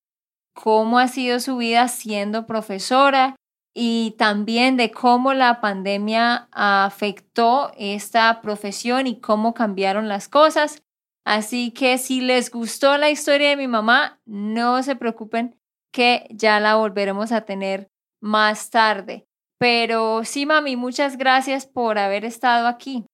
cómo 0.63 0.99
ha 0.99 1.09
sido 1.09 1.41
su 1.41 1.57
vida 1.57 1.89
siendo 1.89 2.47
profesora 2.47 3.37
y 3.75 4.15
también 4.19 4.77
de 4.77 4.91
cómo 4.91 5.33
la 5.33 5.61
pandemia 5.61 6.49
afectó 6.53 7.73
esta 7.79 8.43
profesión 8.43 9.07
y 9.07 9.21
cómo 9.21 9.55
cambiaron 9.55 10.09
las 10.09 10.29
cosas. 10.29 10.83
Así 11.25 11.71
que 11.71 11.97
si 11.99 12.21
les 12.21 12.51
gustó 12.51 12.99
la 12.99 13.11
historia 13.11 13.51
de 13.51 13.57
mi 13.57 13.69
mamá, 13.69 14.21
no 14.27 14.83
se 14.83 14.97
preocupen 14.97 15.57
que 15.93 16.27
ya 16.31 16.61
la 16.61 16.75
volveremos 16.75 17.33
a 17.33 17.43
tener 17.43 17.89
más 18.21 18.71
tarde. 18.71 19.27
Pero 19.59 20.25
sí, 20.25 20.47
mami, 20.47 20.77
muchas 20.77 21.17
gracias 21.17 21.67
por 21.67 21.99
haber 21.99 22.25
estado 22.25 22.67
aquí. 22.67 23.05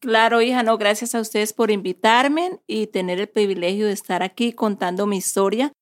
Claro, 0.00 0.42
hija, 0.42 0.62
no, 0.62 0.76
gracias 0.76 1.14
a 1.14 1.20
ustedes 1.20 1.52
por 1.52 1.70
invitarme 1.70 2.58
y 2.66 2.88
tener 2.88 3.20
el 3.20 3.28
privilegio 3.28 3.86
de 3.86 3.92
estar 3.92 4.22
aquí 4.22 4.52
contando 4.52 5.06
mi 5.06 5.16
historia. 5.16 5.72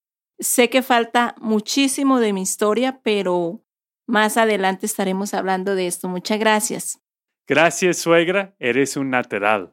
Sé 0.43 0.69
que 0.71 0.83
falta 0.83 1.37
muchísimo 1.41 2.19
de 2.19 2.33
mi 2.33 2.43
historia, 2.43 3.01
pero 3.05 3.61
más 4.09 4.37
adelante 4.37 4.87
estaremos 4.87 5.35
hablando 5.35 5.77
de 5.77 5.87
esto. 5.87 6.09
Muchas 6.09 6.41
gracias. 6.41 7.01
Gracias, 7.47 7.99
suegra. 7.99 8.55
Eres 8.59 8.97
un 8.97 9.11
natural. 9.11 9.73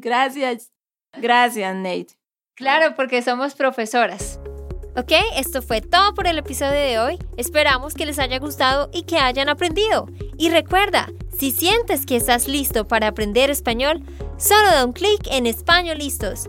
gracias. 0.00 0.72
Gracias, 1.16 1.76
Nate. 1.76 2.18
Claro, 2.56 2.96
porque 2.96 3.22
somos 3.22 3.54
profesoras. 3.54 4.40
Ok, 4.96 5.12
esto 5.36 5.62
fue 5.62 5.82
todo 5.82 6.14
por 6.14 6.26
el 6.26 6.38
episodio 6.38 6.72
de 6.80 6.98
hoy. 6.98 7.18
Esperamos 7.36 7.94
que 7.94 8.06
les 8.06 8.18
haya 8.18 8.40
gustado 8.40 8.90
y 8.92 9.02
que 9.02 9.18
hayan 9.18 9.48
aprendido. 9.48 10.06
Y 10.36 10.50
recuerda, 10.50 11.10
si 11.38 11.52
sientes 11.52 12.06
que 12.06 12.16
estás 12.16 12.48
listo 12.48 12.88
para 12.88 13.06
aprender 13.08 13.50
español, 13.50 14.02
solo 14.36 14.68
da 14.68 14.84
un 14.84 14.92
clic 14.92 15.28
en 15.30 15.46
Español 15.46 15.98
Listos. 15.98 16.48